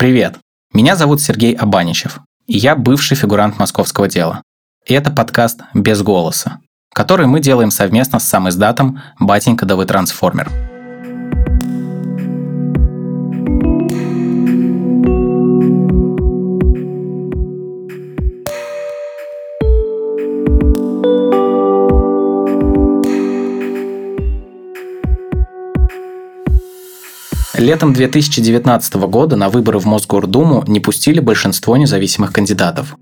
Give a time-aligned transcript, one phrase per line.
[0.00, 0.38] Привет!
[0.72, 4.42] Меня зовут Сергей Абаничев, и я бывший фигурант московского дела.
[4.86, 6.60] И это подкаст «Без голоса»,
[6.94, 10.67] который мы делаем совместно с сам издатом «Батенька да вы трансформер».
[27.58, 32.96] Летом 2019 года на выборы в Мосгордуму не пустили большинство независимых кандидатов.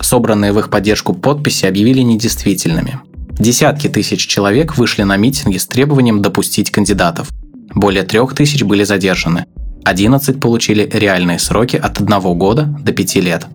[0.00, 2.98] Собранные в их поддержку подписи объявили недействительными.
[3.38, 7.28] Десятки тысяч человек вышли на митинги с требованием допустить кандидатов.
[7.76, 9.46] Более трех тысяч были задержаны.
[9.84, 13.46] 11 получили реальные сроки от одного года до пяти лет.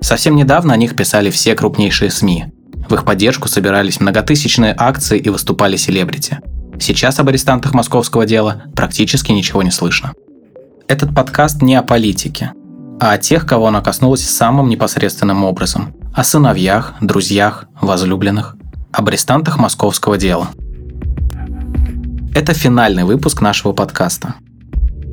[0.00, 2.44] Совсем недавно о них писали все крупнейшие СМИ.
[2.88, 6.38] В их поддержку собирались многотысячные акции и выступали селебрити–
[6.80, 10.14] Сейчас об арестантах московского дела практически ничего не слышно.
[10.88, 12.52] Этот подкаст не о политике,
[12.98, 15.94] а о тех, кого она коснулась самым непосредственным образом.
[16.14, 18.56] О сыновьях, друзьях, возлюбленных.
[18.92, 20.48] Об арестантах московского дела.
[22.34, 24.36] Это финальный выпуск нашего подкаста.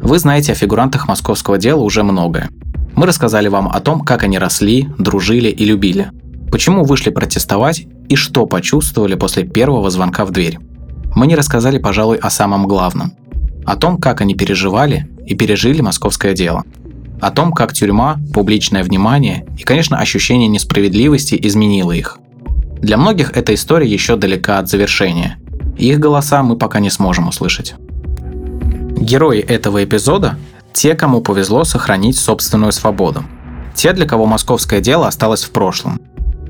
[0.02, 2.50] Вы знаете о фигурантах московского дела уже многое.
[2.96, 6.12] Мы рассказали вам о том, как они росли, дружили и любили.
[6.50, 10.60] Почему вышли протестовать и что почувствовали после первого звонка в дверь
[11.16, 13.14] мы не рассказали, пожалуй, о самом главном.
[13.66, 16.64] О том, как они переживали и пережили московское дело.
[17.20, 22.20] О том, как тюрьма, публичное внимание и, конечно, ощущение несправедливости изменило их.
[22.80, 25.38] Для многих эта история еще далека от завершения.
[25.78, 27.76] Их голоса мы пока не сможем услышать.
[29.00, 30.38] Герои этого эпизода–
[30.74, 33.24] те, кому повезло сохранить собственную свободу.
[33.74, 36.00] Те, для кого московское дело осталось в прошлом.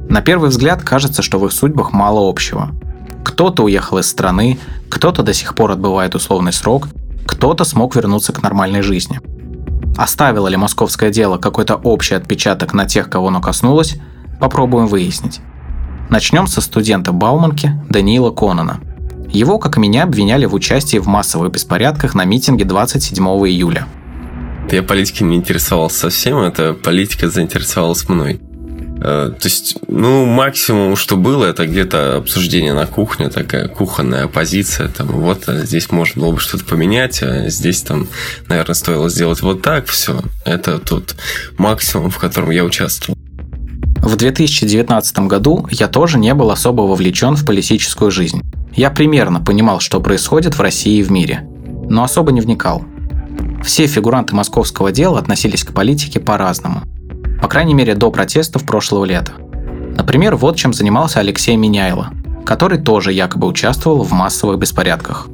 [0.09, 2.72] На первый взгляд кажется, что в их судьбах мало общего–
[3.28, 6.88] кто-то уехал из страны, кто-то до сих пор отбывает условный срок,
[7.25, 9.19] кто-то смог вернуться к нормальной жизни.
[9.97, 13.97] Оставило ли московское дело какой-то общий отпечаток на тех, кого оно коснулось,
[14.39, 15.42] попробуем выяснить.
[16.09, 18.79] Начнем со студента Бауманки Даниила Конона.
[19.28, 23.88] Его, как и меня, обвиняли в участии в массовых беспорядках на митинге 27 июля.
[24.72, 28.40] Я политикой не интересовался совсем, эта политика заинтересовалась мной.
[29.00, 34.88] Э, то есть, ну, максимум, что было, это где-то обсуждение на кухне, такая кухонная оппозиция.
[34.88, 38.07] Там, вот а здесь можно было бы что-то поменять, а здесь там,
[38.47, 40.22] наверное, стоило сделать вот так, все.
[40.46, 41.16] Это тот
[41.57, 43.18] максимум, в котором я участвовал.
[43.97, 48.41] В 2019 году я тоже не был особо вовлечен в политическую жизнь.
[48.75, 51.47] Я примерно понимал, что происходит в России и в мире,
[51.90, 52.84] но особо не вникал.
[53.63, 56.84] Все фигуранты московского дела относились к политике по-разному–
[57.42, 59.34] по крайней мере, до протестов прошлого лета.
[59.96, 62.09] Например, вот чем занимался Алексей Меняйло,
[62.46, 65.28] который тоже якобы участвовал в массовых беспорядках.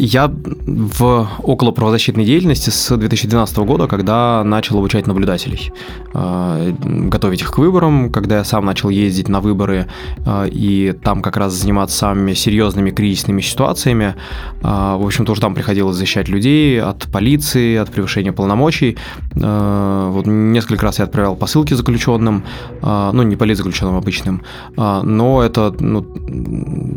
[0.00, 5.72] Я в около правозащитной деятельности с 2012 года, когда начал обучать наблюдателей,
[6.14, 9.86] э, готовить их к выборам, когда я сам начал ездить на выборы
[10.24, 14.14] э, и там как раз заниматься самыми серьезными кризисными ситуациями.
[14.62, 18.96] Э, в общем, тоже там приходилось защищать людей от полиции, от превышения полномочий.
[19.34, 22.44] Вот несколько раз я отправлял посылки заключенным,
[22.82, 24.42] ну не политзаключенным обычным,
[24.76, 26.02] но это ну,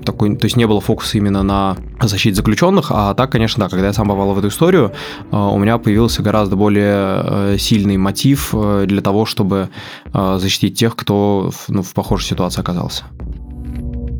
[0.05, 3.87] такой, то есть не было фокуса именно на защите заключенных, а так, конечно, да, когда
[3.87, 4.91] я сам попал в эту историю,
[5.31, 9.69] э, у меня появился гораздо более э, сильный мотив э, для того, чтобы
[10.13, 13.05] защитить тех, кто ну, в похожей ситуации оказался.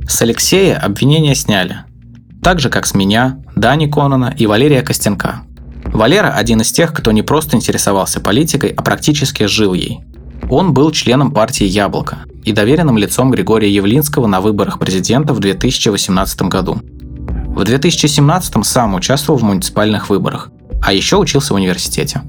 [0.07, 1.83] С Алексея обвинения сняли.
[2.41, 5.41] Так же, как с меня, Дани Конона и Валерия Костенка.
[5.85, 9.99] Валера– один из тех, кто не просто интересовался политикой, а практически жил ей.
[10.49, 16.41] Он был членом партии «Яблоко» и доверенным лицом Григория Явлинского на выборах президента в 2018
[16.43, 16.81] году.
[17.51, 20.49] В 2017-м сам участвовал в муниципальных выборах,
[20.81, 22.21] а еще учился в университете.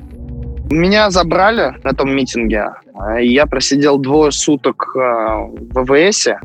[0.69, 2.71] Меня забрали на том митинге.
[3.21, 6.41] Я просидел двое суток э, в ВВСе,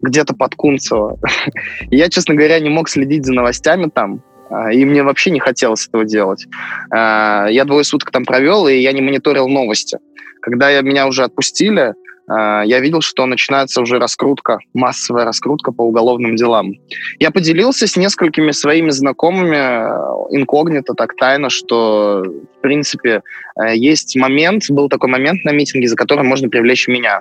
[0.00, 1.18] где-то под Кунцево.
[1.90, 5.86] Я, честно говоря, не мог следить за новостями там, э, и мне вообще не хотелось
[5.86, 6.46] этого делать.
[6.90, 9.98] Э, я двое суток там провел, и я не мониторил новости.
[10.40, 11.94] Когда меня уже отпустили,
[12.28, 16.74] я видел, что начинается уже раскрутка, массовая раскрутка по уголовным делам.
[17.18, 23.22] Я поделился с несколькими своими знакомыми э, инкогнито, так тайно, что, в принципе,
[23.56, 27.20] э, есть момент, был такой момент на митинге, за которым можно привлечь меня.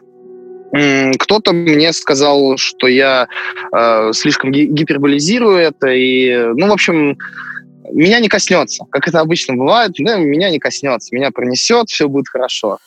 [1.19, 3.27] Кто-то мне сказал, что я
[3.75, 7.17] э, слишком гиперболизирую это, и, ну, в общем,
[7.91, 12.29] меня не коснется, как это обычно бывает, да, меня не коснется, меня пронесет, все будет
[12.29, 12.77] хорошо.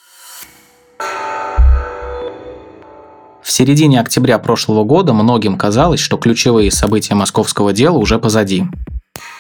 [3.45, 8.65] В середине октября прошлого года многим казалось, что ключевые события московского дела уже позади.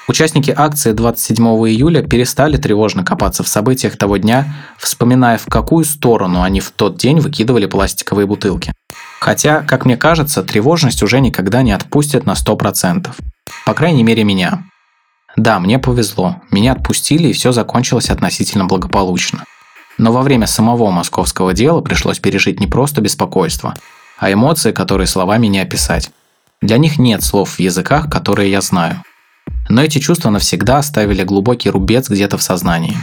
[0.06, 6.42] Участники акции 27 июля перестали тревожно копаться в событиях того дня, вспоминая, в какую сторону
[6.42, 8.74] они в тот день выкидывали пластиковые бутылки.
[9.20, 13.08] Хотя, как мне кажется, тревожность уже никогда не отпустит на 100%.
[13.64, 14.64] По крайней мере, меня.
[15.34, 16.42] Да, мне повезло.
[16.50, 19.44] Меня отпустили, и все закончилось относительно благополучно.
[19.98, 23.74] Но во время самого московского дела пришлось пережить не просто беспокойство,
[24.18, 26.10] а эмоции, которые словами не описать.
[26.60, 29.02] Для них нет слов в языках, которые я знаю.
[29.68, 32.96] Но эти чувства навсегда оставили глубокий рубец где-то в сознании.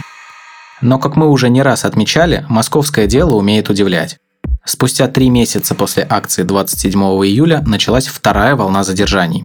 [0.82, 4.18] Но, как мы уже не раз отмечали, московское дело умеет удивлять.
[4.66, 9.44] Спустя три месяца после акции 27 июля началась вторая волна задержаний.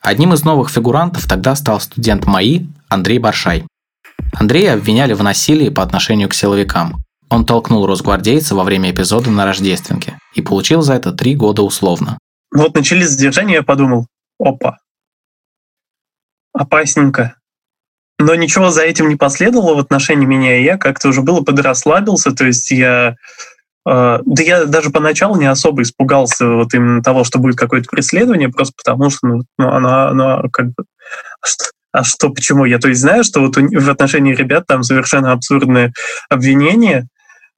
[0.00, 3.64] Одним из новых фигурантов тогда стал студент МАИ Андрей Баршай.
[4.32, 7.02] Андрея обвиняли в насилии по отношению к силовикам.
[7.28, 12.18] Он толкнул росгвардейца во время эпизода на Рождественке и получил за это три года условно.
[12.52, 14.06] Вот начались задержания, я подумал,
[14.40, 14.78] опа,
[16.52, 17.36] опасненько.
[18.18, 22.32] Но ничего за этим не последовало в отношении меня, и я как-то уже было подрасслабился,
[22.32, 23.16] то есть я
[23.88, 28.50] э, да я даже поначалу не особо испугался вот именно того, что будет какое-то преследование,
[28.50, 30.84] просто потому что ну, ну, оно, оно как бы...
[31.92, 32.64] А что, а почему?
[32.64, 35.92] Я то есть знаю, что вот в отношении ребят там совершенно абсурдные
[36.28, 37.08] обвинения,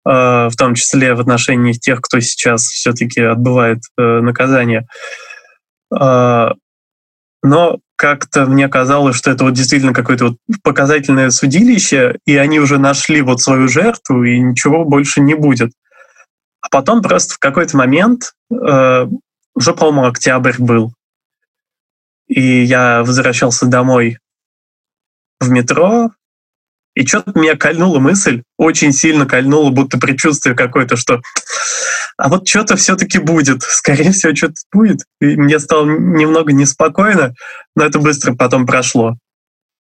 [0.06, 4.86] э, в том числе в отношении тех, кто сейчас все-таки отбывает э, наказание.
[5.94, 6.52] Э,
[7.42, 12.78] но как-то мне казалось, что это вот действительно какое-то вот показательное судилище, и они уже
[12.78, 15.72] нашли вот свою жертву, и ничего больше не будет.
[16.62, 19.06] А потом просто в какой-то момент, э,
[19.54, 20.94] уже, по-моему, октябрь был,
[22.28, 24.18] и я возвращался домой
[25.42, 26.10] в метро,
[26.94, 31.20] и что-то меня кольнула мысль, очень сильно кольнула, будто предчувствие какое-то, что
[32.18, 35.00] а вот что-то все-таки будет, скорее всего, что-то будет.
[35.20, 37.34] И мне стало немного неспокойно,
[37.74, 39.16] но это быстро потом прошло.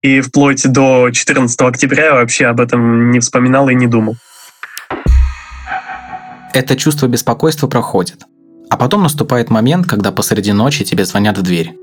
[0.01, 4.15] И вплоть до 14 октября я вообще об этом не вспоминал и не думал.
[6.53, 8.23] Это чувство беспокойства проходит.
[8.69, 11.75] А потом наступает момент, когда посреди ночи тебе звонят в дверь.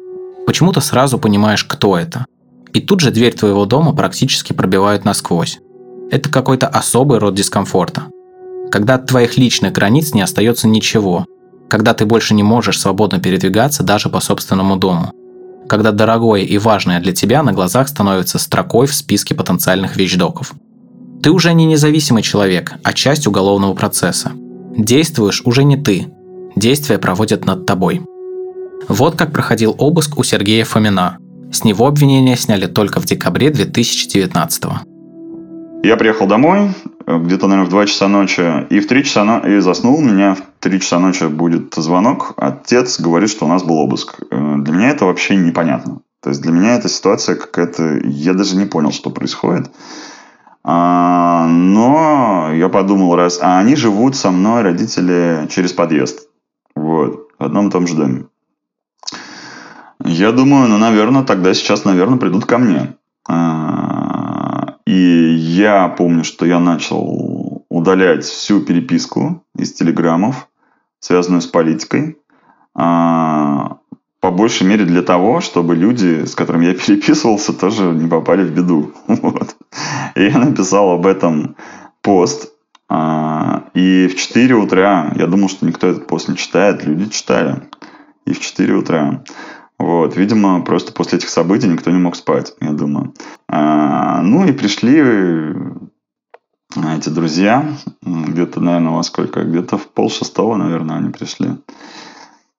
[0.47, 2.25] Почему-то сразу понимаешь, кто это.
[2.77, 5.59] И тут же дверь твоего дома практически пробивают насквозь.
[6.11, 8.05] Это какой-то особый род дискомфорта
[8.71, 11.27] когда от твоих личных границ не остается ничего,
[11.69, 15.13] когда ты больше не можешь свободно передвигаться даже по собственному дому,
[15.69, 20.53] когда дорогое и важное для тебя на глазах становится строкой в списке потенциальных вещдоков.
[21.23, 24.33] Ты уже не независимый человек, а часть уголовного процесса.
[24.77, 26.13] Действуешь уже не ты,
[26.55, 28.03] действия проводят над тобой.
[28.89, 31.19] Вот как проходил обыск у Сергея Фомина.
[31.57, 34.83] С него обвинения сняли только в декабре 2019 года.
[35.83, 36.75] Я приехал домой,
[37.07, 39.39] где-то, наверное, в 2 часа ночи, и в 3 часа но...
[39.39, 39.97] и заснул.
[39.97, 42.35] У меня в 3 часа ночи будет звонок.
[42.37, 44.21] Отец говорит, что у нас был обыск.
[44.31, 46.03] Э, для меня это вообще непонятно.
[46.23, 48.01] То есть для меня эта ситуация какая-то...
[48.05, 49.71] Я даже не понял, что происходит.
[50.63, 53.39] А, но я подумал, раз...
[53.41, 56.29] А они живут со мной, родители, через подъезд.
[56.75, 57.29] Вот.
[57.39, 58.27] В одном и том же доме.
[60.09, 62.95] Я думаю, ну, наверное, тогда сейчас, наверное, придут ко мне.
[63.29, 70.49] А, и я помню, что я начал удалять всю переписку из телеграммов,
[71.01, 72.19] связанную с политикой,
[72.75, 73.79] а,
[74.21, 78.53] по большей мере для того, чтобы люди, с которыми я переписывался, тоже не попали в
[78.53, 78.93] беду.
[79.09, 79.57] Вот.
[80.15, 81.57] И я написал об этом
[82.01, 82.53] пост.
[82.89, 87.69] А, и в 4 утра, я думал, что никто этот пост не читает, люди читали.
[88.25, 89.25] И в 4 утра
[89.79, 93.13] вот, видимо, просто после этих событий никто не мог спать, я думаю.
[93.49, 95.55] А, ну и пришли э,
[96.97, 97.67] эти друзья,
[98.03, 101.51] где-то, наверное, во сколько, где-то в пол шестого, наверное, они пришли.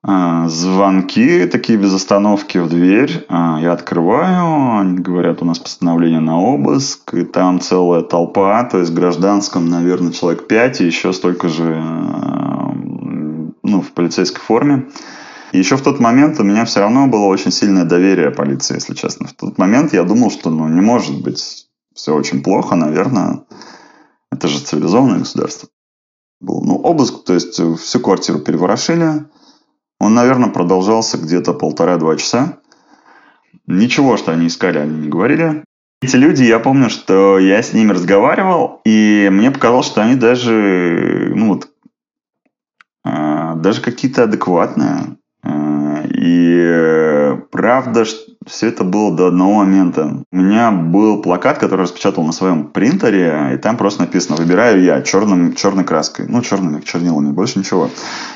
[0.03, 3.25] А, звонки такие без остановки в дверь.
[3.29, 8.77] А, я открываю, они говорят, у нас постановление на обыск, и там целая толпа, то
[8.77, 11.75] есть в гражданском, наверное, человек пять, и еще столько же
[13.63, 14.85] ну, в полицейской форме.
[15.51, 18.93] И еще в тот момент у меня все равно было очень сильное доверие полиции, если
[18.93, 19.27] честно.
[19.27, 23.43] В тот момент я думал, что ну, не может быть все очень плохо, наверное.
[24.31, 25.69] Это же цивилизованное государство.
[26.39, 26.61] Был.
[26.61, 29.25] Ну, обыск, то есть всю квартиру переворошили.
[29.99, 32.59] Он, наверное, продолжался где-то полтора-два часа.
[33.65, 35.63] Ничего, что они искали, они не говорили.
[36.01, 41.31] Эти люди, я помню, что я с ними разговаривал, и мне показалось, что они даже,
[41.35, 41.69] ну вот,
[43.03, 45.16] а, даже какие-то адекватные.
[45.47, 48.03] И э, правда,
[48.45, 50.23] все это было до одного момента.
[50.31, 55.01] У меня был плакат, который распечатал на своем принтере, и там просто написано «Выбираю я»
[55.01, 56.25] черным, черной краской.
[56.27, 57.89] Ну, черными чернилами, больше ничего.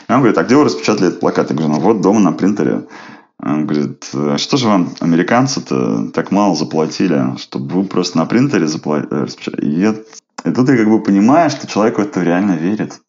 [0.07, 1.49] И он говорит, а где вы распечатали этот плакат?
[1.49, 2.83] Я говорю, ну вот дома на принтере.
[3.43, 8.67] Он говорит, а что же вам, американцы-то, так мало заплатили, чтобы вы просто на принтере
[8.67, 9.27] заплатили?
[9.59, 9.83] И,
[10.45, 13.01] и тут я как бы понимаю, что человек в это реально верит.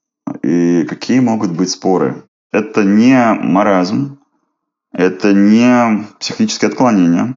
[0.42, 2.24] И какие могут быть споры?
[2.52, 4.18] Это не маразм,
[4.92, 7.34] это не психическое отклонение.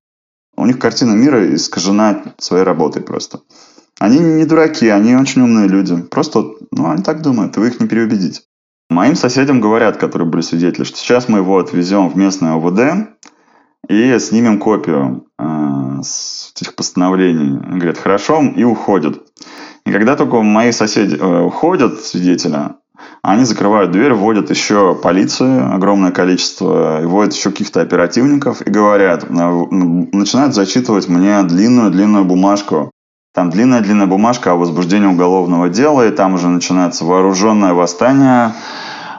[0.57, 3.39] У них картина мира искажена своей работой просто.
[4.00, 5.95] Они не дураки, они очень умные люди.
[6.01, 8.41] Просто, ну, они так думают, вы их не переубедите.
[8.89, 13.10] Моим соседям говорят, которые были свидетели, что сейчас мы его отвезем в местное ОВД
[13.89, 17.57] и снимем копию э, с этих постановлений.
[17.57, 19.25] Говорят, хорошо, и уходят.
[19.86, 22.75] И когда только мои соседи э, уходят, свидетели,
[23.21, 29.23] они закрывают дверь, вводят еще полицию, огромное количество, и вводят еще каких-то оперативников и говорят,
[29.23, 32.91] э, начинают зачитывать мне длинную-длинную бумажку
[33.35, 38.53] там длинная-длинная бумажка о возбуждении уголовного дела, и там уже начинается вооруженное восстание,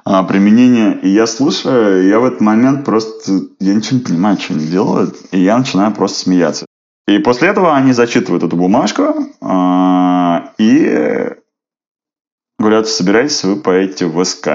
[0.06, 0.98] а, применение.
[1.02, 5.16] И я слушаю, я в этот момент просто, я ничего не понимаю, что они делают,
[5.32, 6.64] и я начинаю просто смеяться.
[7.06, 11.34] И после этого они зачитывают эту бумажку а, и
[12.58, 14.48] говорят, собирайтесь, вы поедете в СК.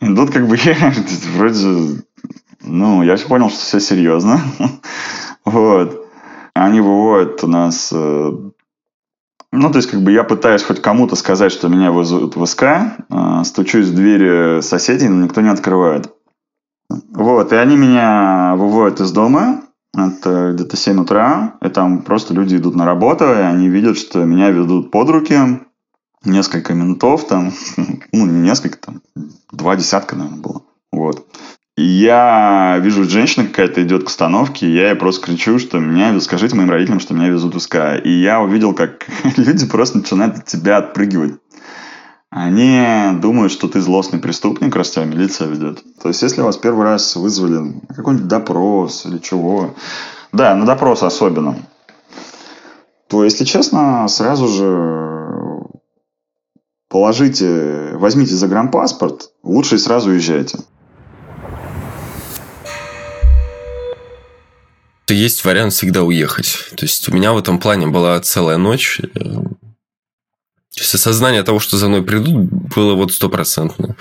[0.00, 0.92] И тут как бы я
[1.34, 2.02] вроде,
[2.62, 4.40] ну, я понял, что все серьезно.
[5.44, 6.06] Вот.
[6.54, 7.90] Они выводят у нас...
[7.92, 8.32] Э,
[9.52, 12.62] ну, то есть, как бы я пытаюсь хоть кому-то сказать, что меня вызовут в СК,
[12.62, 16.14] э, стучусь в двери соседей, но никто не открывает.
[16.88, 19.64] Вот, и они меня выводят из дома,
[19.96, 24.24] это где-то 7 утра, и там просто люди идут на работу, и они видят, что
[24.24, 25.38] меня ведут под руки,
[26.24, 27.52] несколько ментов там,
[28.12, 29.02] ну, не несколько, там,
[29.52, 30.62] два десятка, наверное, было.
[30.92, 31.26] Вот
[31.76, 36.54] я вижу, женщина какая-то идет к остановке, и я ей просто кричу, что меня, скажите
[36.54, 37.76] моим родителям, что меня везут в СК.
[38.02, 41.34] И я увидел, как люди просто начинают от тебя отпрыгивать.
[42.30, 42.80] Они
[43.20, 45.82] думают, что ты злостный преступник, раз тебя милиция ведет.
[46.02, 49.74] То есть, если вас первый раз вызвали на какой-нибудь допрос или чего,
[50.32, 51.56] да, на допрос особенно,
[53.08, 55.14] то, если честно, сразу же
[56.88, 60.58] положите, возьмите загранпаспорт, лучше сразу уезжайте.
[65.14, 66.70] есть вариант всегда уехать.
[66.76, 69.00] То есть у меня в этом плане была целая ночь.
[69.14, 73.96] То есть осознание того, что за мной придут, было вот стопроцентно.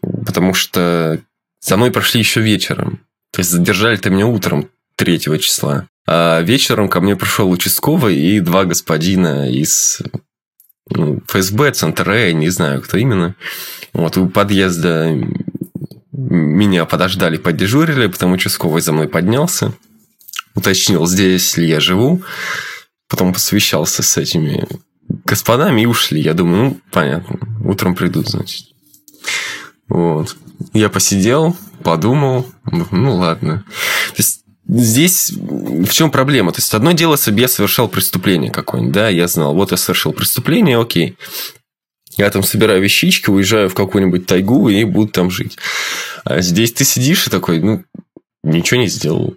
[0.00, 1.20] Потому что
[1.60, 3.00] за мной прошли еще вечером.
[3.32, 5.86] То есть задержали-то меня утром 3 числа.
[6.06, 10.00] А вечером ко мне пришел участковый и два господина из
[10.90, 13.34] ну, ФСБ, Центр Э, не знаю, кто именно.
[13.92, 15.16] Вот у подъезда
[16.12, 19.72] меня подождали, поддежурили, потом участковый за мной поднялся
[20.54, 22.22] уточнил, здесь ли я живу.
[23.08, 24.66] Потом посвящался с этими
[25.24, 26.20] господами и ушли.
[26.20, 28.66] Я думаю, ну, понятно, утром придут, значит.
[29.88, 30.36] Вот.
[30.72, 32.46] Я посидел, подумал,
[32.90, 33.64] ну, ладно.
[34.10, 34.39] То есть,
[34.78, 36.52] здесь в чем проблема?
[36.52, 40.12] То есть, одно дело, если я совершал преступление какое-нибудь, да, я знал, вот я совершил
[40.12, 41.16] преступление, окей.
[42.16, 45.56] Я там собираю вещички, уезжаю в какую-нибудь тайгу и буду там жить.
[46.24, 47.84] А здесь ты сидишь и такой, ну,
[48.42, 49.36] ничего не сделал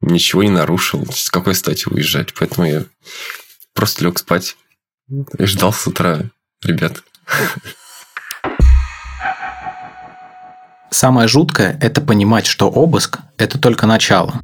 [0.00, 1.06] ничего не нарушил.
[1.12, 2.34] С какой стати уезжать?
[2.34, 2.84] Поэтому я
[3.74, 4.56] просто лег спать
[5.38, 6.22] и ждал с утра
[6.62, 7.02] ребят.
[10.90, 14.40] Самое жуткое– это понимать, что обыск– это только начало.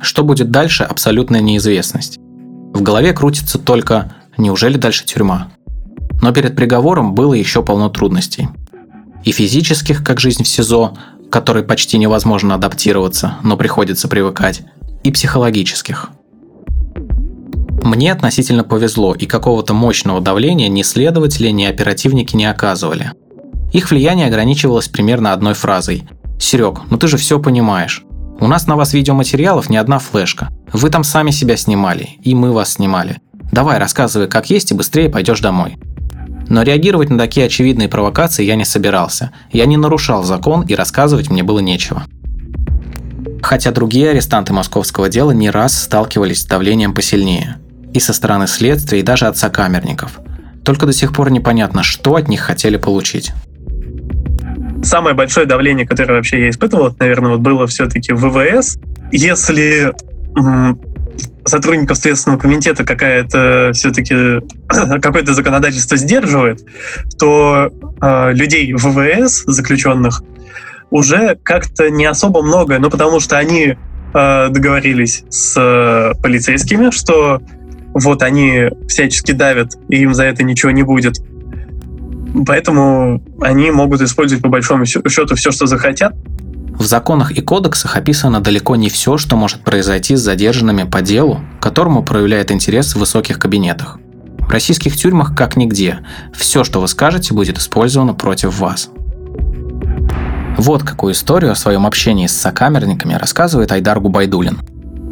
[0.00, 2.18] Что будет дальше– абсолютная неизвестность.
[2.18, 5.52] В голове крутится только «неужели дальше тюрьма?».
[6.20, 8.48] Но перед приговором было еще полно трудностей.
[9.22, 10.94] И физических, как жизнь в СИЗО,
[11.28, 14.62] к которой почти невозможно адаптироваться, но приходится привыкать,
[15.04, 16.10] и психологических.
[17.84, 23.12] Мне относительно повезло, и какого-то мощного давления ни следователи, ни оперативники не оказывали.
[23.74, 26.04] Их влияние ограничивалось примерно одной фразой.
[26.38, 28.02] «Серег, ну ты же все понимаешь.
[28.40, 30.48] У нас на вас видеоматериалов не одна флешка.
[30.72, 33.20] Вы там сами себя снимали, и мы вас снимали.
[33.52, 35.76] Давай, рассказывай как есть, и быстрее пойдешь домой».
[36.48, 39.32] Но реагировать на такие очевидные провокации я не собирался.
[39.50, 42.04] Я не нарушал закон, и рассказывать мне было нечего
[43.44, 47.58] хотя другие арестанты московского дела не раз сталкивались с давлением посильнее.
[47.92, 50.18] И со стороны следствия, и даже от сокамерников.
[50.64, 53.32] Только до сих пор непонятно, что от них хотели получить.
[54.84, 58.78] Самое большое давление, которое вообще я испытывал, наверное, вот было все-таки ВВС.
[59.10, 59.92] Если
[61.44, 64.40] сотрудников Следственного комитета какая-то все-таки
[65.00, 66.64] какое-то законодательство сдерживает,
[67.18, 70.22] то э, людей в ВВС, заключенных,
[70.90, 73.76] уже как-то не особо много, ну потому что они
[74.14, 77.40] э, договорились с э, полицейскими, что
[77.92, 81.18] вот они всячески давят, и им за это ничего не будет.
[82.46, 86.14] Поэтому они могут использовать по большому счету все, что захотят.
[86.78, 91.40] В законах и кодексах описано далеко не все, что может произойти с задержанными по делу,
[91.60, 93.98] которому проявляет интерес в высоких кабинетах.
[94.40, 96.00] В российских тюрьмах как нигде.
[96.34, 98.90] Все, что вы скажете, будет использовано против вас.
[100.58, 104.58] Вот какую историю о своем общении с сокамерниками рассказывает Айдар Губайдулин.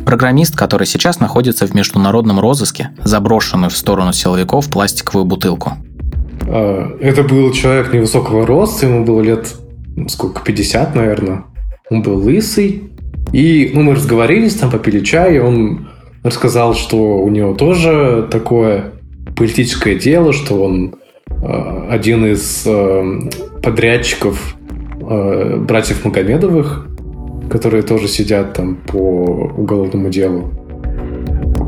[0.04, 5.78] Программист, который сейчас находится в международном розыске, заброшенную в сторону силовиков пластиковую бутылку.
[6.48, 9.54] А, это был человек невысокого роста, ему было лет
[10.08, 11.44] сколько, 50, наверное.
[11.90, 12.84] Он был лысый.
[13.32, 15.88] И ну, мы разговорились, там попили чай, и он
[16.22, 18.92] рассказал, что у него тоже такое
[19.36, 20.94] политическое дело, что он
[21.28, 23.20] э, один из э,
[23.62, 24.56] подрядчиков
[25.00, 26.86] братьев Магомедовых,
[27.50, 30.52] которые тоже сидят там по уголовному делу.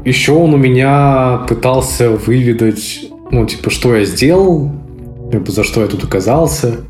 [0.05, 4.71] Еще он у меня пытался выведать, ну, типа, что я сделал,
[5.33, 6.81] либо за что я тут оказался.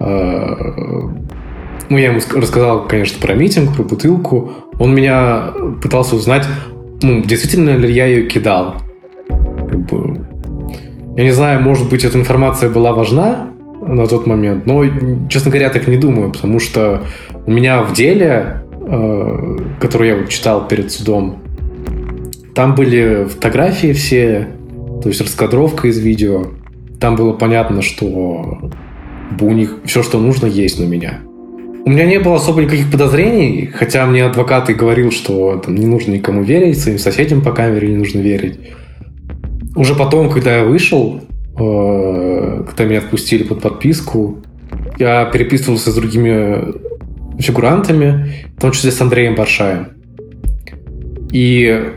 [0.00, 4.52] Ну, я ему рассказал, конечно, про митинг, про бутылку.
[4.78, 6.46] Он меня пытался узнать,
[7.02, 8.76] ну, действительно ли я ее кидал.
[9.28, 10.26] Как бы,
[11.16, 14.84] я не знаю, может быть, эта информация была важна на тот момент, но,
[15.28, 17.02] честно говоря, так не думаю, потому что
[17.46, 21.42] у меня в деле, э, который я читал перед судом,
[22.54, 24.48] там были фотографии все,
[25.02, 26.46] то есть раскадровка из видео.
[27.00, 28.70] Там было понятно, что
[29.40, 31.20] у них все, что нужно, есть на меня.
[31.84, 35.86] У меня не было особо никаких подозрений, хотя мне адвокат и говорил, что там, не
[35.86, 38.60] нужно никому верить, своим соседям по камере не нужно верить.
[39.74, 41.20] Уже потом, когда я вышел,
[41.58, 44.38] э, когда меня отпустили под подписку,
[44.98, 46.74] я переписывался с другими
[47.40, 49.88] фигурантами, в том числе с Андреем Баршаем.
[51.32, 51.94] И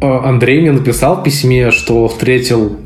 [0.00, 2.76] Андрей мне написал в письме, что встретил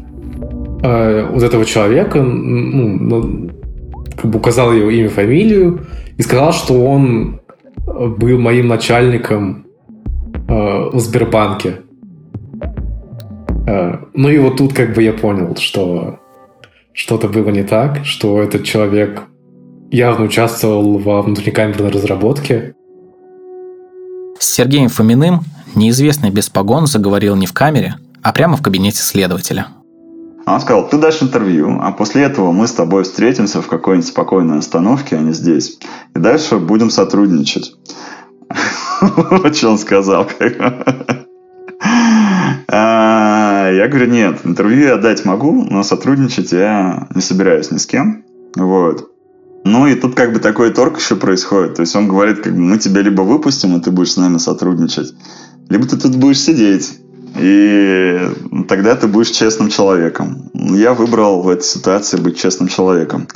[0.82, 3.50] э, вот этого человека, ну,
[4.16, 7.40] как бы указал его имя, фамилию и сказал, что он
[7.86, 9.66] был моим начальником
[10.48, 11.80] э, в Сбербанке.
[13.66, 16.18] Э, ну и вот тут как бы я понял, что
[16.92, 19.22] что-то было не так, что этот человек
[19.90, 22.74] явно участвовал во внутрикамерной разработке.
[24.38, 25.44] С Сергеем Фоминым
[25.74, 29.68] неизвестный без погон заговорил не в камере, а прямо в кабинете следователя–
[30.46, 34.58] он сказал, ты дашь интервью, а после этого мы с тобой встретимся в какой-нибудь спокойной
[34.58, 35.78] остановке, а не здесь.
[36.14, 37.74] И дальше будем сотрудничать.
[39.00, 40.26] Вот что он сказал.
[42.68, 47.86] А, я говорю, нет, интервью я дать могу, но сотрудничать я не собираюсь ни с
[47.86, 48.24] кем.
[48.56, 49.10] Вот.
[49.64, 51.76] Ну и тут как бы такой торг еще происходит.
[51.76, 54.36] То есть он говорит, как бы мы тебя либо выпустим, и ты будешь с нами
[54.36, 55.14] сотрудничать,
[55.70, 56.98] либо ты тут будешь сидеть.
[57.36, 58.30] И
[58.68, 60.50] тогда ты будешь честным человеком.
[60.54, 63.26] Я выбрал в этой ситуации быть честным человеком.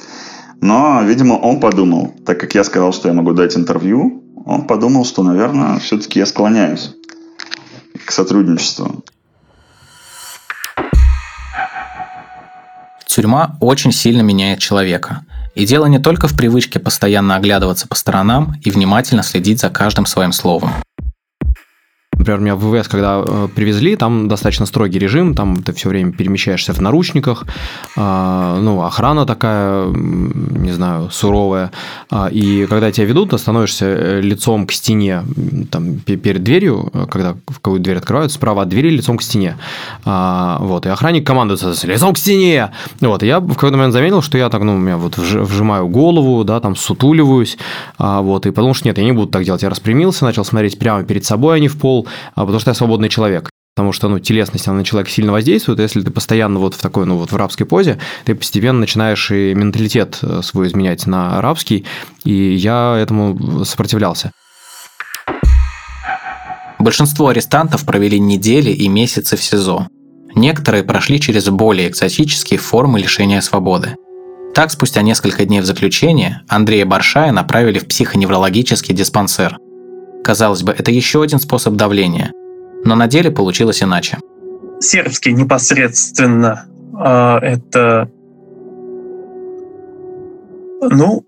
[0.60, 5.04] Но, видимо, он подумал, так как я сказал, что я могу дать интервью, он подумал,
[5.04, 6.94] что, наверное, все-таки я склоняюсь
[8.04, 9.04] к сотрудничеству.
[13.06, 15.24] Тюрьма очень сильно меняет человека.
[15.58, 20.06] И дело не только в привычке постоянно оглядываться по сторонам и внимательно следить за каждым
[20.06, 20.70] своим словом.
[22.28, 26.12] Например, меня в ВВС, когда э, привезли, там достаточно строгий режим, там ты все время
[26.12, 27.46] перемещаешься в наручниках,
[27.96, 31.70] э, ну, охрана такая, не знаю, суровая.
[32.10, 35.22] Э, и когда тебя ведут, ты становишься э, лицом к стене,
[35.70, 39.56] там, перед дверью, э, когда в какую дверь открывают, справа от двери лицом к стене.
[40.04, 42.72] Э, вот, и охранник командуется лицом к стене.
[43.00, 45.88] Вот, и я в какой-то момент заметил, что я так, ну, у меня вот вжимаю
[45.88, 47.56] голову, да, там сутуливаюсь,
[47.98, 49.62] э, вот, и потому что нет, я не буду так делать.
[49.62, 53.08] Я распрямился, начал смотреть прямо перед собой, а не в пол, потому что я свободный
[53.08, 53.50] человек.
[53.78, 57.06] Потому что ну, телесность она на человека сильно воздействует, если ты постоянно вот в такой,
[57.06, 61.86] ну вот в рабской позе, ты постепенно начинаешь и менталитет э, свой изменять на арабский,
[62.24, 64.32] и я этому сопротивлялся.
[66.80, 69.86] Большинство арестантов провели недели и месяцы в СИЗО.
[70.34, 73.94] Некоторые прошли через более экзотические формы лишения свободы.
[74.56, 79.56] Так, спустя несколько дней в заключении Андрея Баршая направили в психоневрологический диспансер–
[80.28, 82.32] Казалось бы, это еще один способ давления.
[82.84, 84.18] Но на деле получилось иначе.
[84.78, 88.10] Сербский непосредственно а, это
[90.82, 91.24] ну,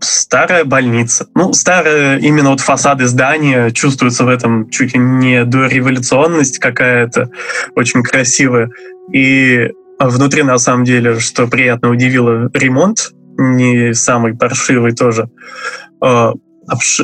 [0.00, 1.28] старая больница.
[1.36, 7.30] Ну, старая, именно вот фасады здания, чувствуется в этом чуть ли не дореволюционность какая-то,
[7.76, 8.68] очень красивая.
[9.12, 15.30] И внутри, на самом деле, что приятно удивило, ремонт не самый паршивый тоже.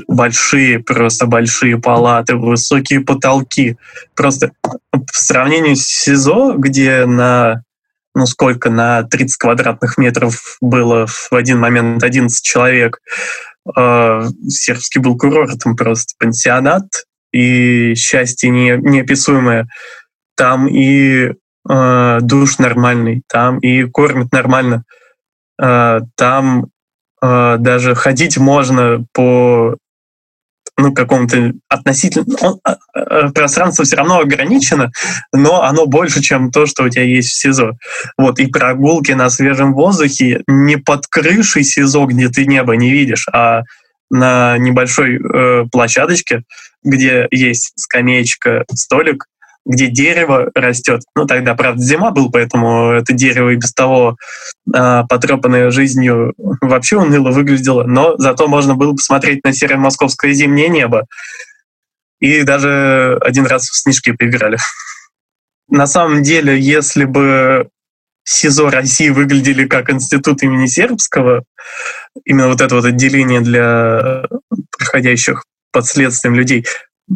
[0.09, 3.77] Большие, просто большие палаты, высокие потолки.
[4.14, 4.53] Просто
[4.92, 7.62] в сравнении с СИЗО, где на
[8.14, 13.01] ну сколько, на 30 квадратных метров было в один момент 11 человек.
[13.77, 16.87] Э, сербский был курортом просто, пансионат,
[17.33, 19.68] и счастье не, неописуемое.
[20.37, 21.33] Там и
[21.68, 24.85] э, душ нормальный, там и кормят нормально,
[25.62, 26.66] э, там
[27.22, 29.76] даже ходить можно по
[30.80, 32.37] ну, какому-то относительно...
[32.40, 34.90] Он, а, а, пространство все равно ограничено,
[35.33, 37.76] но оно больше, чем то, что у тебя есть в СИЗО.
[38.16, 43.26] Вот, и прогулки на свежем воздухе не под крышей СИЗО, где ты небо не видишь,
[43.33, 43.62] а
[44.11, 46.42] на небольшой э, площадочке,
[46.83, 49.26] где есть скамеечка, столик,
[49.66, 51.03] где дерево растет.
[51.14, 54.16] Ну, тогда, правда, зима был, поэтому это дерево и без того
[54.75, 60.68] э, потрепанное жизнью вообще уныло выглядело, но зато можно было посмотреть на серое московское зимнее
[60.68, 61.07] небо.
[62.20, 64.59] И даже один раз в снежки поиграли.
[65.68, 67.68] На самом деле, если бы
[68.25, 71.44] СИЗО России выглядели как институт имени Сербского,
[72.25, 74.25] именно вот это вот отделение для
[74.77, 76.66] проходящих под следствием людей,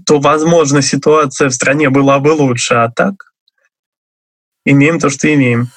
[0.07, 3.15] то, возможно, ситуация в стране была бы лучше, а так
[4.65, 5.69] имеем то, что имеем.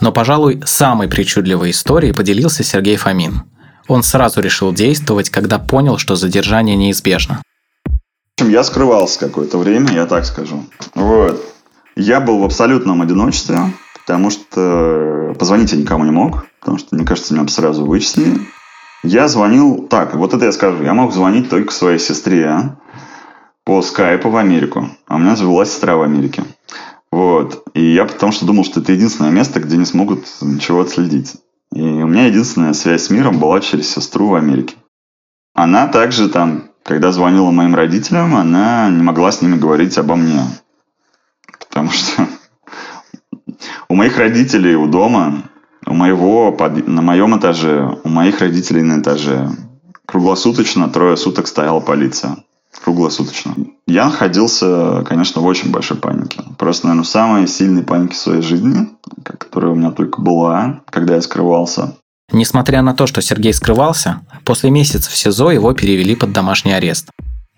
[0.00, 3.42] Но, пожалуй, самой причудливой историей поделился Сергей Фомин.
[3.88, 7.42] Он сразу решил действовать, когда понял, что задержание неизбежно.
[7.86, 10.66] В общем, я скрывался какое-то время, я так скажу.
[10.94, 11.44] Вот.
[11.96, 13.58] Я был в абсолютном одиночестве,
[13.94, 18.38] потому что позвонить я никому не мог, потому что, мне кажется, меня бы сразу вычислили.
[19.02, 22.76] Я звонил, так, вот это я скажу, я мог звонить только своей сестре
[23.64, 24.88] по скайпу в Америку.
[25.06, 26.44] А у меня завелась сестра в Америке.
[27.12, 27.62] Вот.
[27.74, 31.36] И я потому что думал, что это единственное место, где не смогут ничего отследить.
[31.72, 34.74] И у меня единственная связь с миром была через сестру в Америке.
[35.54, 40.40] Она также там, когда звонила моим родителям, она не могла с ними говорить обо мне.
[41.58, 42.26] Потому что
[43.88, 45.47] у моих родителей у дома
[45.88, 49.50] у моего, под, на моем этаже, у моих родителей на этаже
[50.06, 52.36] круглосуточно, трое суток стояла полиция.
[52.84, 53.54] Круглосуточно.
[53.86, 56.42] Я находился, конечно, в очень большой панике.
[56.58, 58.88] Просто, наверное, в самой сильной панике своей жизни,
[59.24, 61.96] которая у меня только была, когда я скрывался.
[62.30, 67.10] Несмотря на то, что Сергей скрывался, после месяца в СИЗО его перевели под домашний арест.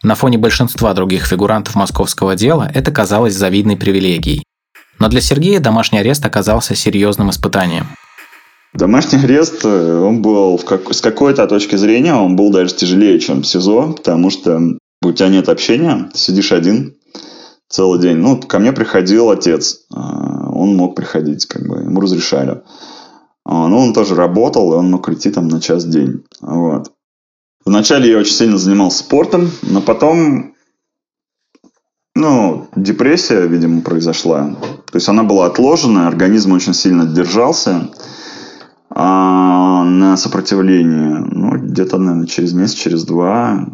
[0.02, 4.44] На фоне большинства других фигурантов московского дела это казалось завидной привилегией.
[4.98, 7.88] Но для Сергея домашний арест оказался серьезным испытанием.
[8.74, 13.18] Домашний арест, э, он был в как, с какой-то точки зрения, он был даже тяжелее,
[13.18, 14.60] чем СИЗО, потому что
[15.02, 16.94] у тебя нет общения, ты сидишь один
[17.68, 18.16] целый день.
[18.18, 22.62] Ну, ко мне приходил отец, э, он мог приходить, как бы, ему разрешали.
[23.44, 26.24] А, ну, он тоже работал, и он мог прийти там на час день.
[26.40, 26.92] Вот.
[27.64, 30.54] Вначале я очень сильно занимался спортом, но потом,
[32.14, 34.56] ну, депрессия, видимо, произошла.
[34.90, 37.90] То есть она была отложена, организм очень сильно держался.
[38.92, 43.66] А на сопротивление, ну, где-то, наверное, через месяц, через два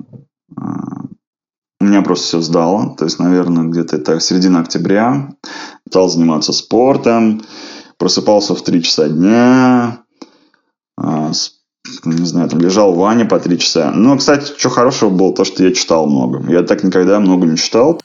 [0.55, 0.87] а,
[1.81, 2.94] у меня просто все сдало.
[2.96, 5.31] То есть, наверное, где-то это середина октября.
[5.88, 7.42] Стал заниматься спортом.
[7.98, 9.98] Просыпался в 3 часа дня.
[10.98, 11.33] А,
[12.05, 13.92] не знаю, там лежал в ванне по 3 часа.
[13.92, 16.42] Ну, кстати, что хорошего было, то, что я читал много.
[16.50, 18.00] Я так никогда много не читал.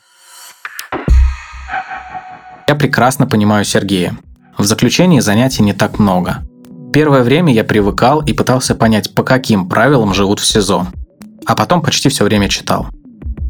[2.68, 4.16] Я прекрасно понимаю Сергея.
[4.56, 6.42] В заключении занятий не так много.
[6.92, 10.88] Первое время я привыкал и пытался понять, по каким правилам живут в СИЗО.
[11.46, 12.88] А потом почти все время читал.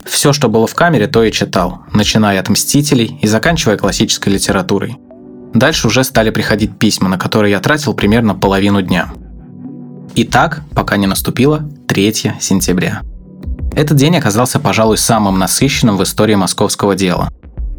[0.05, 4.97] Все, что было в камере, то и читал, начиная от «Мстителей» и заканчивая классической литературой.
[5.55, 9.13] Дальше уже стали приходить письма, на которые я тратил примерно половину дня.
[10.15, 13.03] И так, пока не наступило 3 сентября.
[13.75, 17.29] Этот день оказался, пожалуй, самым насыщенным в истории московского дела.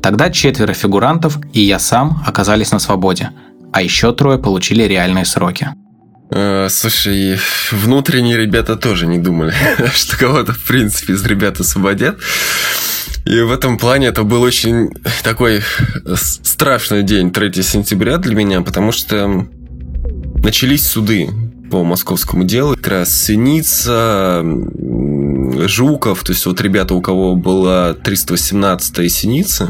[0.02, 3.30] Тогда четверо фигурантов и я сам оказались на свободе,
[3.74, 5.70] а еще трое получили реальные сроки.
[6.30, 7.38] Э, слушай,
[7.72, 9.54] внутренние ребята тоже не думали,
[9.94, 12.18] что кого-то, в принципе, из ребят освободят.
[13.26, 14.90] И в этом плане это был очень
[15.24, 15.62] такой
[16.16, 19.48] страшный день, 3 сентября для меня, потому что
[20.44, 21.30] начались суды
[21.72, 22.76] по московскому делу.
[22.76, 24.44] Как раз Синица,
[25.68, 29.70] Жуков, то есть вот ребята, у кого была 318-я Синица,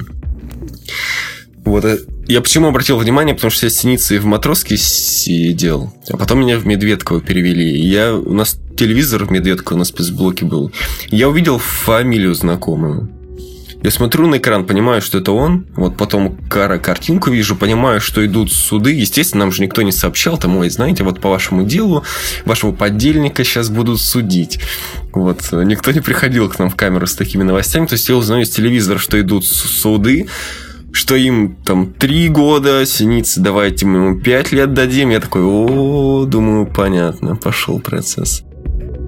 [1.63, 6.42] вот э, я почему обратил внимание, потому что я синицы в Матроске сидел, а потом
[6.42, 7.78] меня в Медведково перевели.
[7.78, 10.72] Я, у нас телевизор в Медведково на спецблоке был.
[11.10, 13.10] Я увидел фамилию знакомую.
[13.84, 15.66] Я смотрю на экран, понимаю, что это он.
[15.76, 18.94] Вот потом кара картинку вижу, понимаю, что идут суды.
[18.94, 20.38] Естественно, нам же никто не сообщал.
[20.38, 22.06] Там, ой, знаете, вот по вашему делу
[22.46, 24.62] вашего подельника сейчас будут судить.
[25.12, 25.42] Вот.
[25.52, 27.86] Никто не приходил к нам в камеру с такими новостями.
[27.86, 30.28] То есть я узнаю из телевизора, что идут суды.
[30.93, 35.10] Что им там три года, Синицы, давайте мы ему пять лет дадим.
[35.10, 38.43] Я такой, о, думаю, понятно, пошел процесс.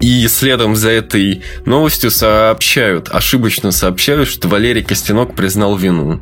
[0.02, 6.20] И следом за этой новостью сообщают, ошибочно сообщают, что Валерий Костянок признал вину.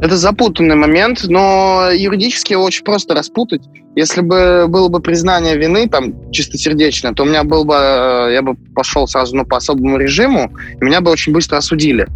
[0.00, 3.62] Это запутанный момент, но юридически очень просто распутать.
[3.96, 8.42] Если бы было бы признание вины, там, чистосердечное, то у меня был бы, э, я
[8.42, 12.06] бы пошел сразу ну, по особому режиму, и меня бы очень быстро осудили.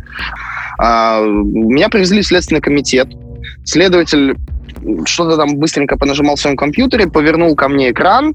[0.79, 3.09] А, меня привезли в Следственный комитет.
[3.65, 4.37] Следователь
[5.05, 8.35] что-то там быстренько понажимал в своем компьютере, повернул ко мне экран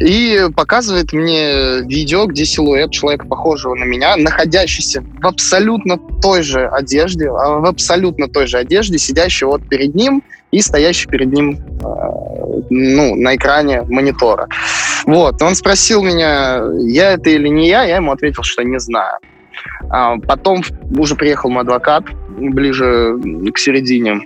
[0.00, 6.66] и показывает мне видео, где силуэт человека, похожего на меня, находящийся в абсолютно той же
[6.66, 11.52] одежде, а в абсолютно той же одежде, сидящий вот перед ним и стоящий перед ним
[11.52, 12.22] э,
[12.70, 14.48] ну, на экране монитора.
[15.06, 19.18] Вот, он спросил меня, я это или не я, я ему ответил, что не знаю.
[19.90, 20.62] А потом
[20.96, 22.04] уже приехал мой адвокат,
[22.36, 23.16] ближе
[23.52, 24.20] к середине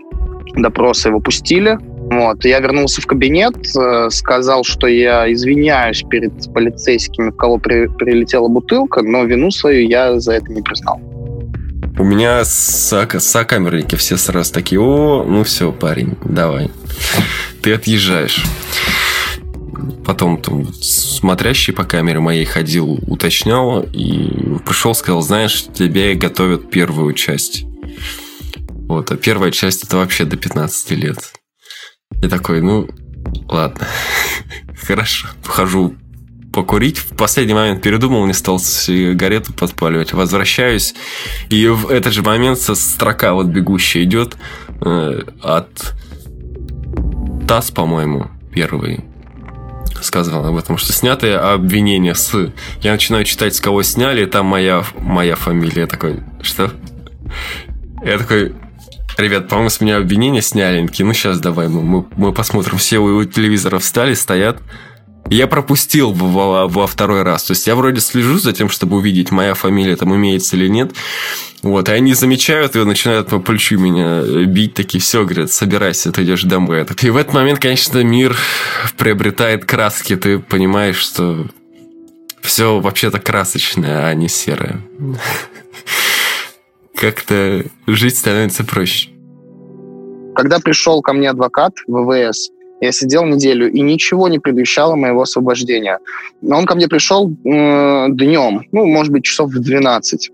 [0.54, 1.78] допроса его пустили.
[2.10, 2.44] Вот.
[2.44, 8.46] Я вернулся в кабинет, э, сказал, что я извиняюсь перед полицейскими, в кого при, прилетела
[8.46, 11.00] бутылка, но вину свою я за это не признал.
[11.98, 16.70] У меня сок сокамерники все сразу такие, о, ну все, парень, давай.
[17.62, 18.44] Ты отъезжаешь.
[20.04, 27.14] Потом там смотрящий по камере моей ходил, уточнял и пришел, сказал, знаешь, тебе готовят первую
[27.14, 27.64] часть.
[28.88, 31.32] Вот, а первая часть это вообще до 15 лет.
[32.22, 32.88] Я такой, ну,
[33.48, 33.86] ладно,
[34.86, 35.94] хорошо, похожу
[36.52, 36.98] покурить.
[36.98, 40.12] В последний момент передумал, не стал сигарету подпаливать.
[40.14, 40.94] Возвращаюсь,
[41.50, 44.36] и в этот же момент со строка вот бегущая идет
[44.80, 45.94] э, от
[47.46, 49.04] ТАСС, по-моему, первый
[50.02, 52.52] сказал об этом, что снятые обвинения с...
[52.80, 55.82] Я начинаю читать, с кого сняли, там моя, моя фамилия.
[55.82, 56.72] Я такой, что?
[58.04, 58.54] Я такой,
[59.16, 60.86] Ребят, по-моему, с меня обвинения сняли.
[60.98, 62.76] Ну сейчас давай, мы, мы, мы посмотрим.
[62.76, 64.60] Все у телевизора встали, стоят.
[65.28, 67.44] Я пропустил во, во второй раз.
[67.44, 70.92] То есть я вроде слежу за тем, чтобы увидеть, моя фамилия там имеется или нет.
[71.62, 76.22] Вот, и они замечают и начинают по плечу меня бить, такие, все, говорят, собирайся, ты
[76.22, 76.86] идешь домой.
[77.02, 78.36] И в этот момент, конечно, мир
[78.96, 81.46] приобретает краски, ты понимаешь, что
[82.40, 84.80] все вообще-то красочное, а не серое
[86.96, 89.10] как-то жить становится проще.
[90.34, 95.98] Когда пришел ко мне адвокат ВВС, я сидел неделю, и ничего не предвещало моего освобождения.
[96.42, 100.30] Но он ко мне пришел э, днем, ну, может быть, часов в 12.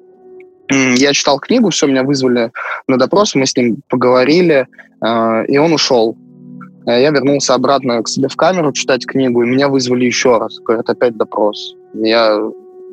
[0.97, 2.51] Я читал книгу, все, меня вызвали
[2.89, 4.67] на допрос, мы с ним поговорили,
[5.05, 6.17] э, и он ушел.
[6.87, 10.59] Э, я вернулся обратно к себе в камеру читать книгу, и меня вызвали еще раз.
[10.59, 11.77] Говорят, опять допрос.
[11.95, 12.41] Я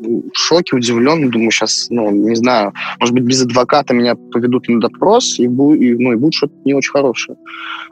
[0.01, 4.79] в шоке, удивлен, думаю, сейчас, ну, не знаю, может быть, без адвоката меня поведут на
[4.79, 7.37] допрос, и, бу, и, ну, и будет что-то не очень хорошее.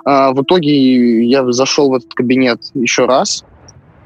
[0.05, 3.43] А, в итоге я зашел в этот кабинет еще раз,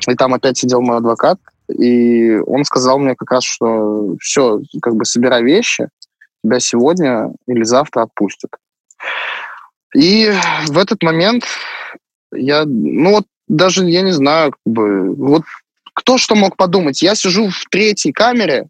[0.07, 4.95] и там опять сидел мой адвокат, и он сказал мне как раз, что все, как
[4.95, 5.87] бы собирай вещи,
[6.43, 8.51] тебя сегодня или завтра отпустят.
[9.95, 10.31] И
[10.67, 11.45] в этот момент
[12.33, 15.43] я, ну вот даже, я не знаю, как бы, вот
[15.93, 17.01] кто что мог подумать?
[17.01, 18.67] Я сижу в третьей камере,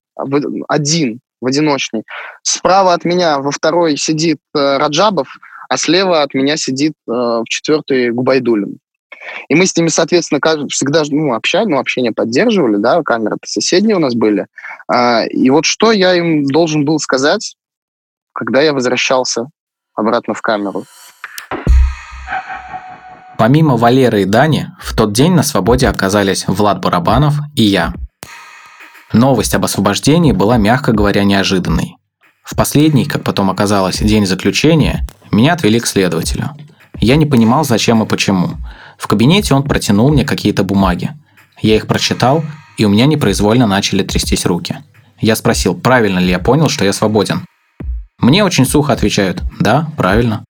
[0.68, 2.04] один, в одиночной.
[2.44, 5.28] Справа от меня во второй сидит э, Раджабов,
[5.70, 8.78] а слева от меня сидит э, в четвертой Губайдулин.
[9.50, 14.00] И мы с ними, соответственно, всегда ну, общались, ну, общение поддерживали, да, камеры-то соседние у
[14.00, 14.48] нас были.
[14.88, 17.56] А, и вот что я им должен был сказать,
[18.34, 19.48] когда я возвращался
[19.94, 20.86] обратно в камеру.
[23.42, 27.92] Помимо Валеры и Дани, в тот день на свободе оказались Влад Барабанов и я.
[29.14, 31.96] Новость об освобождении была, мягко говоря, неожиданной.
[32.44, 36.52] В последний, как потом оказалось, день заключения, меня отвели к следователю.
[37.00, 38.58] Я не понимал, зачем и почему.
[39.00, 41.10] В кабинете он протянул мне какие-то бумаги.
[41.64, 42.44] Я их прочитал,
[42.78, 44.78] и у меня непроизвольно начали трястись руки.
[45.20, 47.44] Я спросил, правильно ли я понял, что я свободен.
[48.20, 50.46] Мне очень сухо отвечают «да, правильно».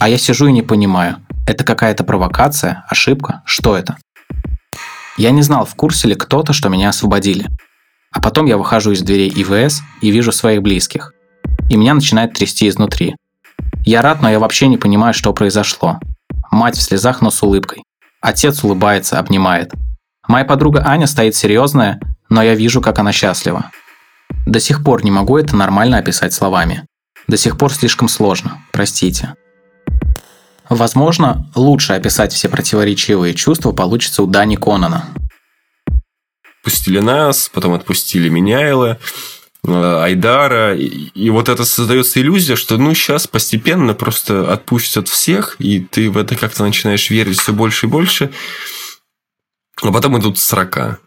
[0.00, 3.42] А я сижу и не понимаю, это какая-то провокация, ошибка?
[3.44, 3.96] Что это?
[5.16, 7.46] Я не знал, в курсе ли кто-то, что меня освободили.
[8.10, 11.12] А потом я выхожу из дверей ИВС и вижу своих близких.
[11.68, 13.16] И меня начинает трясти изнутри.
[13.84, 15.98] Я рад, но я вообще не понимаю, что произошло.
[16.50, 17.84] Мать в слезах, но с улыбкой.
[18.20, 19.72] Отец улыбается, обнимает.
[20.26, 23.70] Моя подруга Аня стоит серьезная, но я вижу, как она счастлива.
[24.46, 26.86] До сих пор не могу это нормально описать словами.
[27.28, 29.34] До сих пор слишком сложно, простите.
[30.74, 35.04] Возможно, лучше описать все противоречивые чувства получится у Дани Конана.
[36.64, 38.98] Пустили нас, потом отпустили Меняйла.
[39.66, 40.74] э, Айдара.
[40.76, 46.10] И, и вот это создается иллюзия, что ну сейчас постепенно просто отпустят всех, и ты
[46.10, 48.32] в это как-то начинаешь верить все больше и больше.
[49.80, 50.98] А потом идут срока.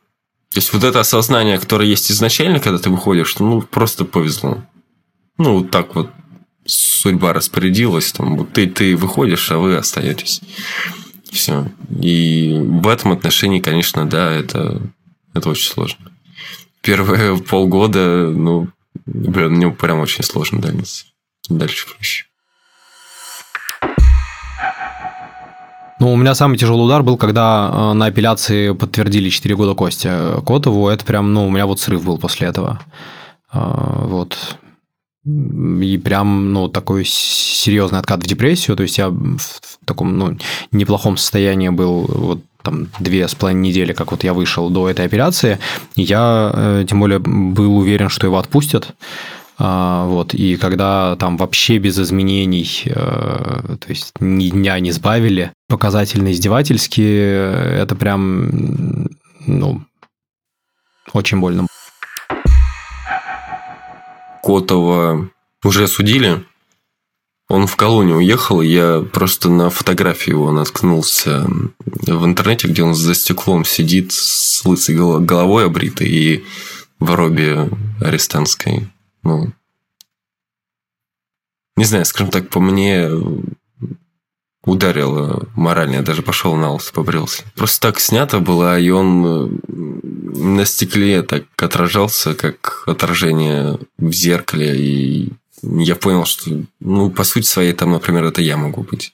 [0.52, 4.64] То есть вот это осознание, которое есть изначально, когда ты выходишь, ну просто повезло.
[5.38, 6.10] Ну, вот так вот
[6.68, 10.42] судьба распорядилась, там, ты, ты выходишь, а вы остаетесь.
[11.32, 11.68] Все.
[12.02, 14.82] И в этом отношении, конечно, да, это,
[15.34, 16.12] это очень сложно.
[16.82, 18.68] Первые полгода, ну,
[19.06, 21.06] блин, мне прям очень сложно дальше.
[21.50, 22.26] Дальше проще.
[26.00, 30.10] Ну, у меня самый тяжелый удар был, когда э, на апелляции подтвердили 4 года Кости
[30.46, 30.90] Котову.
[30.90, 32.80] Это прям, ну, у меня вот срыв был после этого.
[33.52, 34.38] Э, вот.
[35.28, 38.78] И прям, ну, такой серьезный откат в депрессию.
[38.78, 39.38] То есть я в
[39.84, 40.38] таком, ну,
[40.72, 45.06] неплохом состоянии был вот там две с половиной недели, как вот я вышел до этой
[45.06, 45.60] операции.
[45.96, 48.96] Я, э, тем более, был уверен, что его отпустят.
[49.60, 55.52] А, вот, и когда там вообще без изменений, э, то есть ни дня не сбавили,
[55.68, 59.10] показательно издевательски, это прям,
[59.46, 59.82] ну,
[61.13, 61.68] очень больно.
[64.48, 65.30] Котова
[65.62, 66.46] уже осудили.
[67.50, 73.14] Он в колонию уехал, я просто на фотографии его наткнулся в интернете, где он за
[73.14, 76.46] стеклом сидит с лысой головой обритой и
[76.98, 78.88] в робе арестантской.
[79.24, 79.52] Ну,
[81.76, 83.10] не знаю, скажем так, по мне
[84.63, 85.96] ударило морально.
[85.96, 87.43] Я даже пошел на лысо, побрился.
[87.56, 94.76] Просто так снято было, и он на стекле так отражался, как отражение в зеркале.
[94.78, 95.30] И
[95.62, 99.13] я понял, что, ну, по сути своей, там, например, это я могу быть.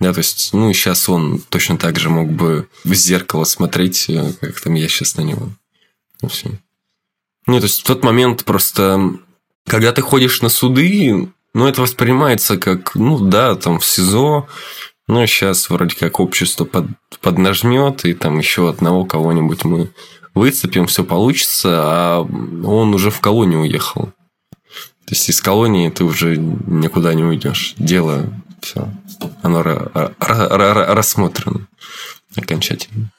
[0.00, 4.10] Да, то есть, ну, и сейчас он точно так же мог бы в зеркало смотреть,
[4.40, 5.50] как там я сейчас на него.
[6.20, 6.50] Ну, все.
[7.46, 9.12] Ну, то есть, в тот момент просто,
[9.66, 14.48] когда ты ходишь на суды, ну, это воспринимается как, ну, да, там, в СИЗО,
[15.08, 16.86] ну, сейчас вроде как общество под,
[17.20, 19.90] поднажмет, и там еще одного кого-нибудь мы
[20.34, 24.12] выцепим, все получится, а он уже в колонию уехал.
[25.04, 27.74] То есть из колонии ты уже никуда не уйдешь.
[27.76, 28.88] Дело все,
[29.42, 29.62] оно
[30.18, 31.66] рассмотрено
[32.34, 33.10] окончательно.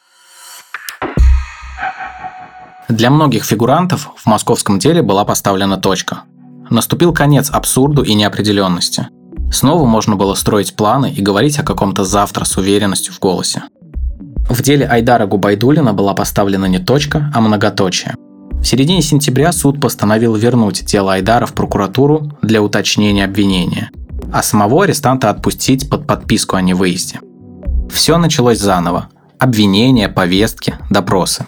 [2.90, 6.24] Для многих фигурантов в московском деле была поставлена точка.
[6.70, 9.08] Наступил конец абсурду и неопределенности.
[9.52, 13.64] Снова можно было строить планы и говорить о каком-то завтра с уверенностью в голосе.
[14.50, 18.16] В деле Айдара Губайдулина была поставлена не точка, а многоточие.
[18.52, 23.92] В середине сентября суд постановил вернуть дело Айдара в прокуратуру для уточнения обвинения,
[24.32, 27.20] а самого арестанта отпустить под подписку о невыезде.
[27.92, 29.10] Все началось заново.
[29.38, 31.46] Обвинения, повестки, допросы.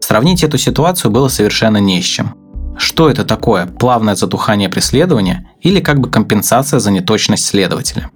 [0.00, 2.34] Сравнить эту ситуацию было совершенно не с чем.
[2.78, 3.66] Что это такое?
[3.66, 8.10] Плавное затухание преследования или как бы компенсация за неточность следователя?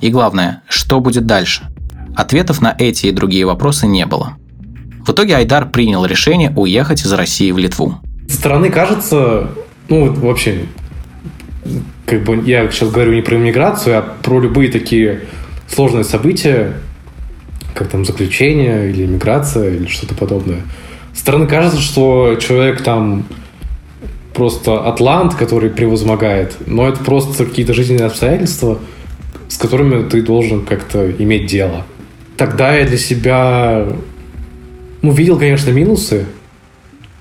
[0.00, 1.64] И главное, что будет дальше?
[2.16, 4.36] Ответов на эти и другие вопросы не было.
[5.06, 7.98] В итоге Айдар принял решение уехать из России в Литву.
[8.28, 9.48] Со стороны кажется,
[9.88, 10.66] ну вообще,
[12.06, 15.22] как бы я сейчас говорю не про иммиграцию, а про любые такие
[15.68, 16.74] сложные события,
[17.74, 20.62] как там заключение или иммиграция или что-то подобное.
[21.14, 23.24] Со стороны кажется, что человек там
[24.34, 28.78] просто атлант, который превозмогает, но это просто какие-то жизненные обстоятельства,
[29.48, 31.84] с которыми ты должен как-то иметь дело.
[32.36, 33.86] Тогда я для себя
[35.02, 36.26] ну, видел, конечно, минусы,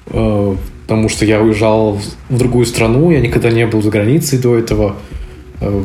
[0.08, 4.56] э, потому что я уезжал в другую страну, я никогда не был за границей до
[4.58, 4.96] этого.
[5.60, 5.84] Э,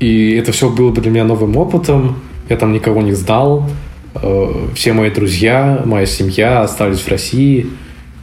[0.00, 2.16] и это все было бы для меня новым опытом.
[2.48, 3.68] Я там никого не сдал.
[4.14, 7.66] Э, все мои друзья, моя семья остались в России.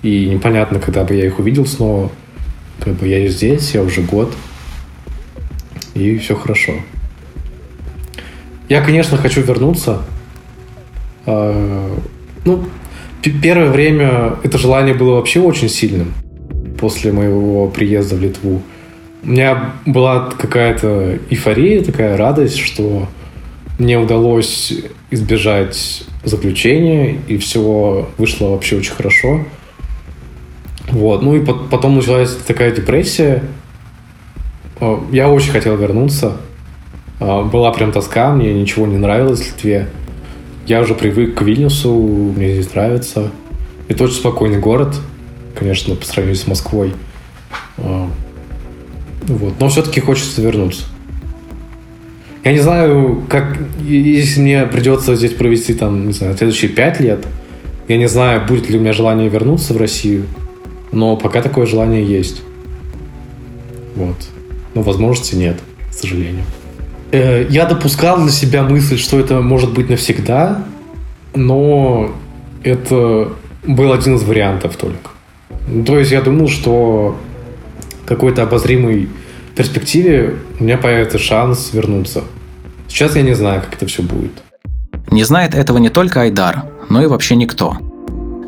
[0.04, 2.12] И непонятно, когда бы я их увидел снова.
[2.80, 4.34] Как бы я здесь, я уже год.
[5.94, 6.74] И все хорошо.
[8.70, 10.02] Я, конечно, хочу вернуться,
[11.28, 11.98] а,
[12.46, 12.64] ну,
[13.22, 16.14] первое время это желание было вообще очень сильным
[16.80, 18.62] после моего приезда в Литву.
[19.24, 23.08] У меня была какая-то эйфория, такая радость, что
[23.78, 24.74] мне удалось
[25.12, 29.46] избежать заключения, и все вышло вообще очень хорошо.
[30.90, 31.22] Вот.
[31.22, 33.44] Ну и потом началась такая депрессия.
[34.80, 36.38] А, я очень хотел вернуться.
[37.20, 39.88] А, была прям тоска, мне ничего не нравилось в Литве.
[40.66, 43.32] Я уже привык к Вильнюсу, мне здесь нравится.
[43.88, 44.96] Это очень спокойный город,
[45.56, 46.94] конечно, по сравнению с Москвой.
[47.78, 48.10] А,
[49.28, 49.54] вот.
[49.60, 50.84] Но все-таки хочется вернуться.
[52.44, 57.26] Я не знаю, как, если мне придется здесь провести, там, не знаю, следующие пять лет,
[57.90, 60.26] я не знаю, будет ли у меня желание вернуться в Россию.
[60.92, 62.42] Но пока такое желание есть.
[63.96, 64.16] Вот.
[64.74, 65.60] Но возможности нет,
[65.90, 66.44] к сожалению.
[67.12, 70.64] Э, я допускал для себя мысль, что это может быть навсегда,
[71.36, 72.12] но
[72.64, 73.32] это
[73.66, 75.12] был один из вариантов только.
[75.68, 77.18] Ну, то есть я думал, что
[78.06, 79.10] какой-то обозримой
[79.58, 82.24] перспективе у меня появится шанс вернуться.
[82.88, 84.32] Сейчас я не знаю, как это все будет.
[85.12, 87.78] Не знает этого не только Айдар, но и вообще никто.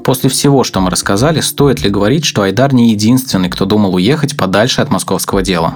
[0.09, 4.35] После всего, что мы рассказали, стоит ли говорить, что Айдар не единственный, кто думал уехать
[4.35, 5.75] подальше от московского дела?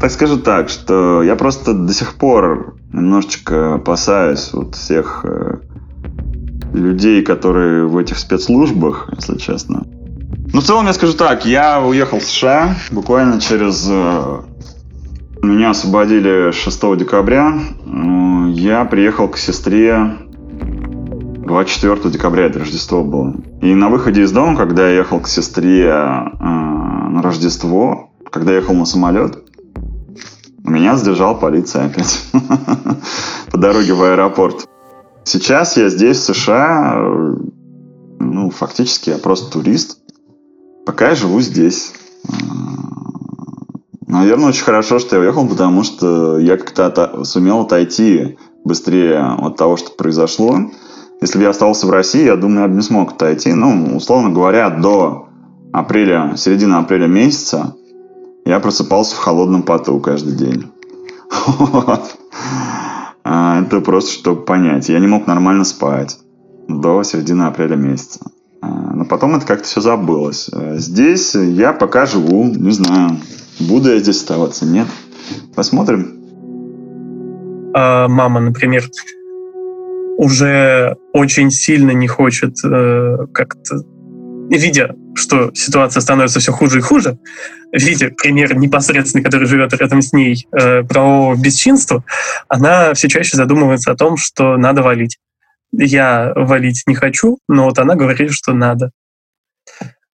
[0.00, 5.56] Так скажу так, что я просто до сих пор немножечко опасаюсь вот всех э,
[6.72, 9.84] людей, которые в этих спецслужбах, если честно.
[10.50, 13.86] Ну, в целом я скажу так, я уехал в США буквально через...
[13.90, 14.44] Э,
[15.42, 17.52] меня освободили 6 декабря.
[18.54, 20.16] Я приехал к сестре
[21.48, 23.34] 24 декабря, это Рождество было.
[23.62, 28.58] И на выходе из дома, когда я ехал к сестре э, на Рождество, когда я
[28.58, 29.42] ехал на самолет,
[30.62, 32.22] меня задержала полиция опять
[33.50, 34.68] по дороге в аэропорт.
[35.24, 37.34] Сейчас я здесь, в США, э,
[38.20, 39.98] ну, фактически я просто турист.
[40.84, 41.94] Пока я живу здесь.
[42.24, 42.30] Э,
[44.06, 49.78] наверное, очень хорошо, что я уехал, потому что я как-то сумел отойти быстрее от того,
[49.78, 50.58] что произошло.
[51.20, 53.52] Если бы я остался в России, я думаю, я бы не смог отойти.
[53.52, 55.28] Ну, условно говоря, до
[55.72, 57.74] апреля, середины апреля месяца
[58.44, 60.66] я просыпался в холодном поту каждый день.
[63.30, 64.88] А, это просто, чтобы понять.
[64.88, 66.18] Я не мог нормально спать
[66.66, 68.20] до середины апреля месяца.
[68.62, 70.48] А, но потом это как-то все забылось.
[70.50, 73.18] А, здесь я пока живу, не знаю,
[73.60, 74.86] буду я здесь оставаться, нет.
[75.54, 76.18] Посмотрим.
[77.74, 78.88] А мама, например,
[80.18, 83.76] уже очень сильно не хочет э, как-то
[84.50, 87.18] видя, что ситуация становится все хуже и хуже,
[87.72, 92.02] видя пример непосредственный, который живет рядом с ней, э, про бесчинство,
[92.48, 95.18] она все чаще задумывается о том, что надо валить.
[95.70, 98.90] Я валить не хочу, но вот она говорит, что надо.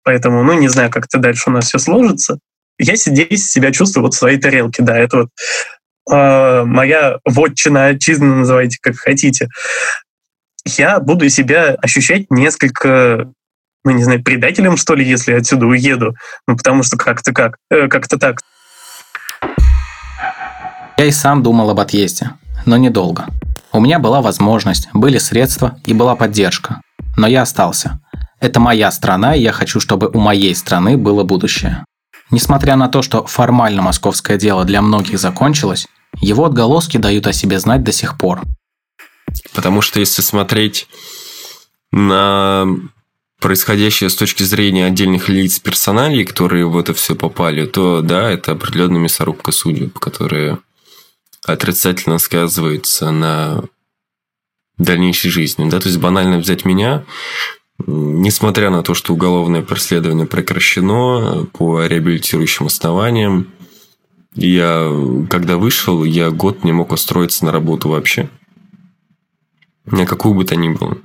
[0.02, 2.38] Поэтому, ну, не знаю, как это дальше у нас все сложится.
[2.78, 5.28] Я здесь себя чувствую вот в своей тарелке, да, это вот
[6.10, 9.48] э, моя вотчина, отчизна, называйте как хотите.
[10.64, 13.32] Я буду себя ощущать несколько
[13.84, 16.14] ну, не знаю, предателем, что ли, если отсюда уеду.
[16.46, 18.40] Ну, потому что как-то как, э, как-то так.
[20.98, 22.30] Я и сам думал об отъезде,
[22.64, 23.26] но недолго.
[23.72, 26.80] У меня была возможность, были средства и была поддержка.
[27.16, 28.00] Но я остался.
[28.40, 31.84] Это моя страна, и я хочу, чтобы у моей страны было будущее.
[32.32, 35.86] Несмотря на то, что формально московское дело для многих закончилось,
[36.20, 38.40] его отголоски дают о себе знать до сих пор.
[39.54, 40.88] Потому что если смотреть
[41.92, 42.66] на
[43.38, 48.52] происходящее с точки зрения отдельных лиц персоналей, которые в это все попали, то да, это
[48.52, 50.58] определенная мясорубка судеб, которая
[51.44, 53.64] отрицательно сказывается на
[54.78, 55.68] дальнейшей жизни.
[55.68, 55.80] Да?
[55.80, 57.04] То есть банально взять меня,
[57.86, 63.48] несмотря на то, что уголовное преследование прекращено по реабилитирующим основаниям,
[64.34, 64.90] я,
[65.28, 68.30] когда вышел, я год не мог устроиться на работу вообще.
[69.84, 70.96] На какую бы то ни было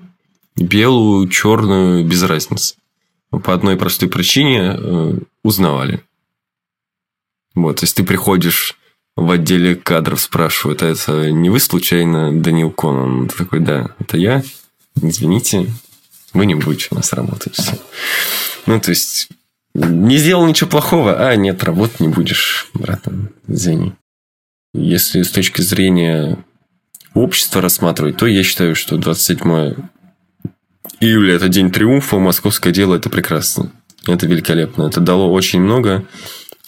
[0.58, 2.76] белую, черную, без разницы.
[3.30, 6.04] По одной простой причине э, узнавали.
[7.56, 8.78] Вот, то есть ты приходишь
[9.16, 13.28] в отделе кадров, спрашивают, а это не вы случайно Данил Конан?
[13.28, 14.44] Ты такой, да, это я.
[15.02, 15.68] Извините,
[16.38, 17.56] вы не будете у нас работать.
[17.56, 17.78] Все.
[18.66, 19.30] Ну, то есть,
[19.74, 23.94] не сделал ничего плохого, а нет, работать не будешь, братан, извини.
[24.74, 26.38] Если с точки зрения
[27.14, 29.76] общества рассматривать, то я считаю, что 27
[31.00, 33.72] Июля– это день триумфа, московское дело– это прекрасно.
[34.08, 34.84] Это великолепно.
[34.84, 36.06] Это дало очень много.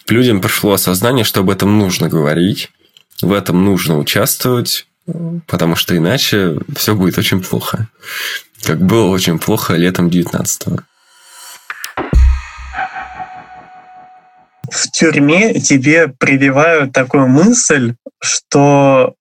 [0.08, 2.70] Людям пришло осознание, что об этом нужно говорить,
[3.22, 4.88] в этом нужно участвовать,
[5.48, 7.88] потому что иначе все будет очень плохо.
[8.64, 10.80] Как было очень плохо летом 19-го.
[14.72, 19.16] В тюрьме тебе прививают такую мысль, что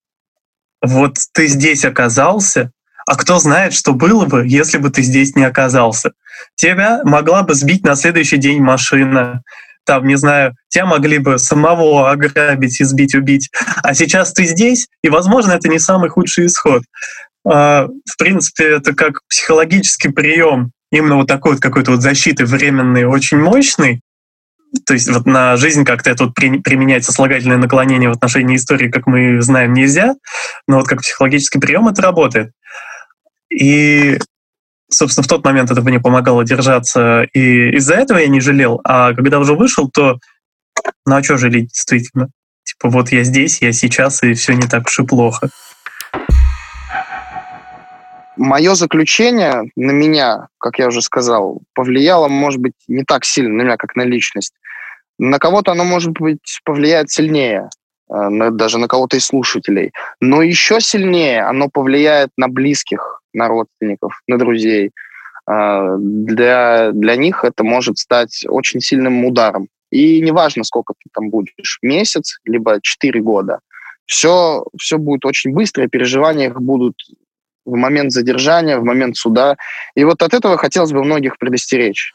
[0.82, 2.70] вот ты здесь оказался,
[3.06, 6.12] а кто знает, что было бы, если бы ты здесь не оказался.
[6.54, 9.42] Тебя могла бы сбить на следующий день машина,
[9.84, 13.50] там, не знаю, тебя могли бы самого ограбить, избить, убить.
[13.82, 16.82] А сейчас ты здесь, и, возможно, это не самый худший исход.
[17.46, 23.04] А, в принципе, это как психологический прием, именно вот такой вот какой-то вот защиты временный,
[23.04, 24.00] очень мощный.
[24.84, 29.06] То есть вот на жизнь как-то это вот применять сослагательное наклонение в отношении истории, как
[29.06, 30.14] мы знаем, нельзя,
[30.66, 32.52] но вот как психологический прием это работает.
[33.50, 34.18] И
[34.90, 38.80] собственно, в тот момент это мне помогало держаться, и из-за этого я не жалел.
[38.84, 40.18] А когда уже вышел, то
[41.06, 42.28] ну а что жалеть, действительно?
[42.64, 45.48] Типа вот я здесь, я сейчас, и все не так уж и плохо.
[48.38, 53.62] Мое заключение на меня, как я уже сказал, повлияло, может быть, не так сильно на
[53.62, 54.54] меня, как на личность.
[55.18, 57.68] На кого-то оно, может быть, повлияет сильнее,
[58.08, 59.92] э, даже на кого-то из слушателей.
[60.20, 64.92] Но еще сильнее оно повлияет на близких, на родственников, на друзей.
[65.50, 69.66] Э, для, для них это может стать очень сильным ударом.
[69.90, 73.58] И неважно, сколько ты там будешь, месяц, либо четыре года,
[74.06, 76.94] все, все будет очень быстро, и переживания их будут
[77.68, 79.56] в момент задержания, в момент суда.
[79.94, 82.14] И вот от этого хотелось бы многих предостеречь.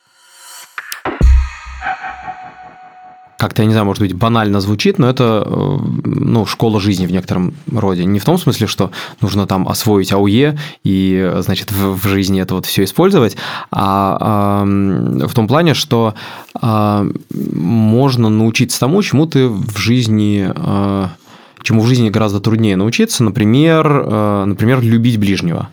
[3.43, 7.11] как-то, я не знаю, может быть, банально звучит, но это э, ну, школа жизни в
[7.11, 8.05] некотором роде.
[8.05, 12.55] Не в том смысле, что нужно там освоить АУЕ и, значит, в, в жизни это
[12.55, 13.35] вот все использовать,
[13.69, 14.63] а, а
[15.27, 16.13] в том плане, что
[16.53, 21.09] а, можно научиться тому, чему ты в жизни а,
[21.63, 25.69] чему в жизни гораздо труднее научиться, например, э, например, любить ближнего.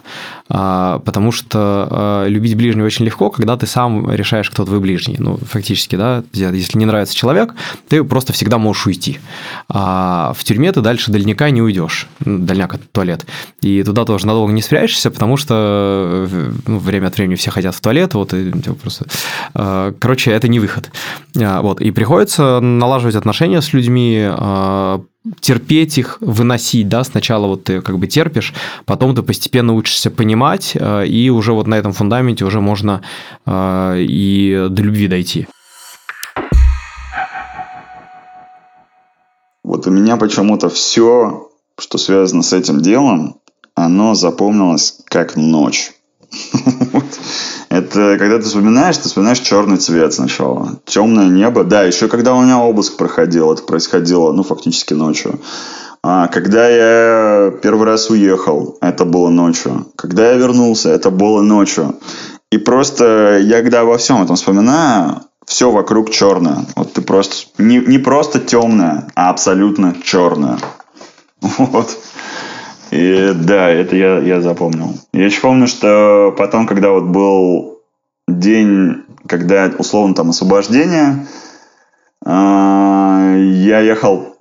[0.53, 5.15] А, потому что а, любить ближнего очень легко, когда ты сам решаешь, кто твой ближний.
[5.19, 7.55] Ну, фактически, да, если не нравится человек,
[7.89, 9.21] ты просто всегда можешь уйти.
[9.69, 12.09] А в тюрьме ты дальше дальняка не уйдешь.
[12.25, 13.25] Ну, дальняк– это туалет.
[13.61, 16.29] И туда тоже надолго не спрячешься, потому что
[16.67, 19.07] ну, время от времени все хотят в туалет, вот, и типа, просто...
[19.55, 20.91] А, короче, это не выход.
[21.35, 24.29] Вот, и приходится налаживать отношения с людьми,
[25.41, 28.55] терпеть их, выносить, да, сначала вот ты как бы терпишь,
[28.87, 30.40] потом ты постепенно учишься понимать,
[30.75, 33.03] э, и уже вот на этом фундаменте уже можно
[33.47, 35.47] э, и до любви дойти.
[39.63, 43.37] Вот у меня почему-то все, что связано с этим делом,
[43.75, 45.93] оно запомнилось как ночь.
[47.69, 50.81] Это когда ты вспоминаешь, ты вспоминаешь черный цвет сначала.
[50.85, 51.65] Темное небо.
[51.65, 55.41] Да, еще когда у меня обыск проходил, это происходило, ну, фактически ночью.
[56.03, 59.87] А когда я первый раз уехал, это было ночью.
[59.97, 61.97] Когда я вернулся, это было ночью.
[62.51, 66.65] И просто я когда во всем этом вспоминаю, все вокруг черное.
[66.75, 70.59] Вот ты просто не, не просто темное, а абсолютно черное.
[71.41, 71.97] Вот.
[72.91, 74.95] И да, это я, я запомнил.
[75.13, 77.81] Я еще помню, что потом, когда вот был
[78.27, 81.27] день, когда условно там освобождение,
[82.25, 84.40] а, я ехал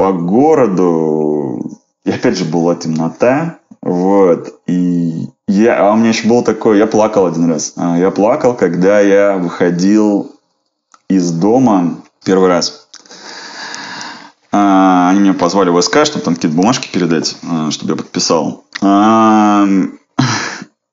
[0.00, 6.42] по городу, и опять же была темнота, вот, и я, а у меня еще было
[6.42, 7.74] такое, я плакал один раз.
[7.76, 10.34] А, я плакал, когда я выходил
[11.10, 12.88] из дома первый раз.
[14.52, 18.64] А, они меня позвали в СК, чтобы там какие-то бумажки передать, а, чтобы я подписал.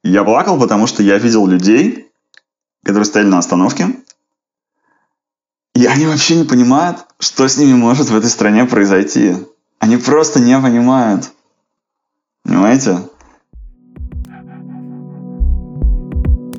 [0.04, 2.12] Я плакал, потому что я видел людей,
[2.84, 3.88] которые стояли на остановке,
[5.76, 9.36] и они вообще не понимают, что с ними может в этой стране произойти.
[9.80, 11.32] Они просто не понимают.
[12.44, 13.00] Понимаете?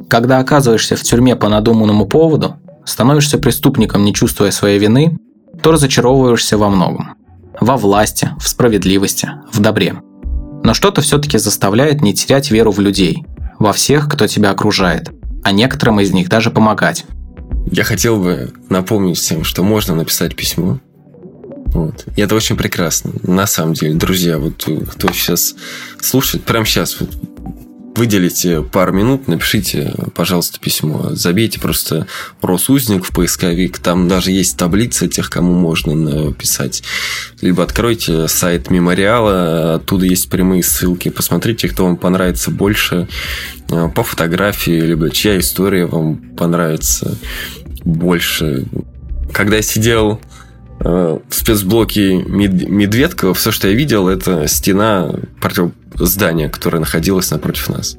[0.09, 5.19] Когда оказываешься в тюрьме по надуманному поводу, становишься преступником, не чувствуя своей вины,
[5.63, 7.15] то разочаровываешься во многом.
[7.61, 10.01] Во власти, в справедливости, в добре.
[10.63, 13.25] Но что-то все-таки заставляет не терять веру в людей,
[13.59, 15.11] во всех, кто тебя окружает,
[15.45, 17.05] а некоторым из них даже помогать.
[17.71, 20.81] Я хотел бы напомнить всем, что можно написать письмо.
[21.67, 22.07] Вот.
[22.17, 23.13] И это очень прекрасно.
[23.23, 25.55] На самом деле, друзья, вот кто сейчас
[26.01, 27.11] слушает, прямо сейчас вот
[27.99, 31.11] выделите пару минут, напишите, пожалуйста, письмо.
[31.11, 32.07] Забейте просто
[32.41, 33.79] Росузник в поисковик.
[33.79, 36.85] Там даже есть таблица тех, кому можно написать.
[37.41, 41.09] Либо откройте сайт мемориала, оттуда есть прямые ссылки.
[41.09, 43.09] Посмотрите, кто вам понравится больше
[43.71, 47.19] э, по фотографии, либо чья история вам понравится
[47.85, 48.65] больше.
[49.33, 50.21] Когда я сидел
[50.81, 55.11] в спецблоке Медведкова, все, что я видел, это стена
[55.41, 57.97] против здание, которое находилось напротив нас.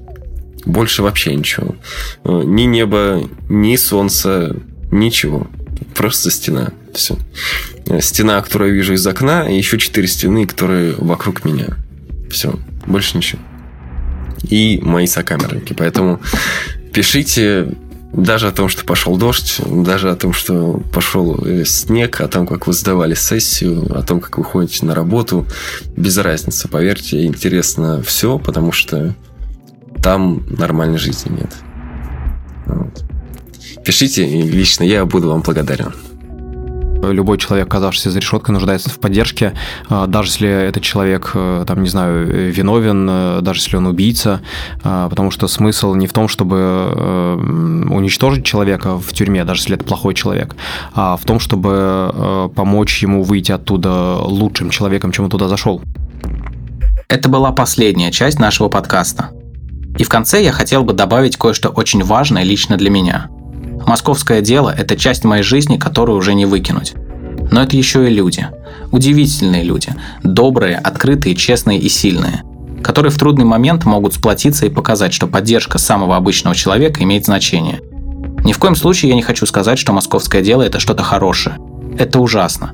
[0.66, 1.76] Больше вообще ничего.
[2.24, 4.56] Э, ни неба, ни солнца,
[4.92, 5.48] ничего.
[5.96, 6.72] Просто стена.
[6.94, 7.18] Все.
[7.88, 11.78] Э, стена, которую я вижу из окна, и еще четыре стены, которые вокруг меня.
[12.30, 12.60] Все.
[12.86, 13.42] Больше ничего.
[14.50, 15.74] И мои сокамерники.
[15.74, 16.20] Поэтому
[16.94, 17.74] пишите
[18.14, 22.68] даже о том, что пошел дождь, даже о том, что пошел снег, о том, как
[22.68, 25.46] вы сдавали сессию, о том, как вы ходите на работу,
[25.96, 29.16] без разницы, поверьте, интересно все, потому что
[30.02, 31.54] там нормальной жизни нет.
[32.66, 33.04] Вот.
[33.84, 35.94] Пишите, лично я буду вам благодарен.
[37.02, 39.54] Любой человек, оказавшийся за решеткой, нуждается в поддержке,
[39.90, 44.42] а, даже если этот человек, э, там, не знаю, виновен, э, даже если он убийца,
[44.84, 47.36] а, потому что смысл не в том, чтобы э,
[47.90, 50.56] уничтожить человека в тюрьме, даже если это плохой человек,
[50.94, 55.82] а в том, чтобы помочь ему выйти оттуда лучшим человеком, чем он туда зашел.
[57.08, 59.32] Это была последняя часть нашего подкаста.
[59.98, 63.30] И в конце я хотел бы добавить кое-что очень важное лично для меня–
[63.90, 66.94] Московское дело– это часть моей жизни, которую уже не выкинуть.
[67.52, 68.48] Но это еще и люди.
[68.92, 69.96] Удивительные люди.
[70.22, 72.44] Добрые, открытые, честные и сильные.
[72.84, 77.82] Которые в трудный момент могут сплотиться и показать, что поддержка самого обычного человека имеет значение.
[78.44, 81.58] Ни в коем случае я не хочу сказать, что московское дело– это что-то хорошее.
[81.98, 82.74] Это ужасно.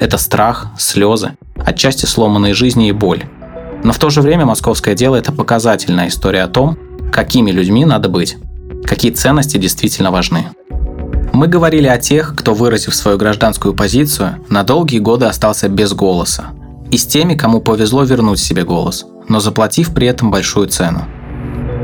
[0.00, 3.24] Это страх, слезы, отчасти сломанные жизни и боль.
[3.82, 6.78] Но в то же время московское дело– это показательная история о том,
[7.12, 8.38] какими людьми надо быть
[8.84, 10.46] какие ценности действительно важны.
[11.32, 16.52] Мы говорили о тех, кто, выразив свою гражданскую позицию, на долгие годы остался без голоса,
[16.90, 21.06] и с теми, кому повезло вернуть себе голос, но заплатив при этом большую цену.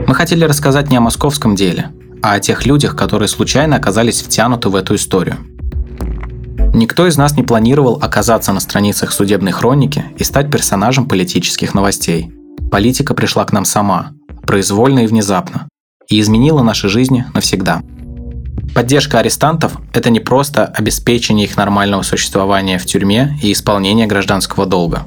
[0.06, 1.90] Мы хотели рассказать не о московском деле,
[2.22, 5.38] а о тех людях, которые случайно оказались втянуты в эту историю.
[6.72, 12.32] Никто из нас не планировал оказаться на страницах судебной хроники и стать персонажем политических новостей.
[12.70, 14.12] Политика пришла к нам сама,
[14.46, 15.68] произвольно и внезапно,
[16.10, 17.82] и изменила наши жизни навсегда.
[18.74, 25.06] Поддержка арестантов– это не просто обеспечение их нормального существования в тюрьме и исполнение гражданского долга.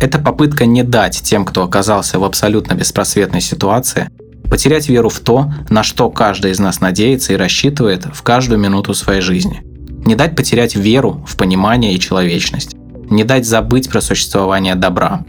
[0.00, 4.08] Это попытка не дать тем, кто оказался в абсолютно беспросветной ситуации,
[4.50, 8.94] потерять веру в то, на что каждый из нас надеется и рассчитывает в каждую минуту
[8.94, 9.62] своей жизни.
[10.04, 12.74] Не дать потерять веру в понимание и человечность.
[13.10, 15.24] Не дать забыть про существование добра.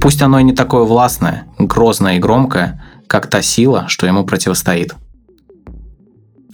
[0.00, 4.94] Пусть оно и не такое властное, грозное и громкое, как та сила, что ему противостоит.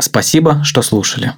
[0.00, 1.34] Спасибо, что слушали.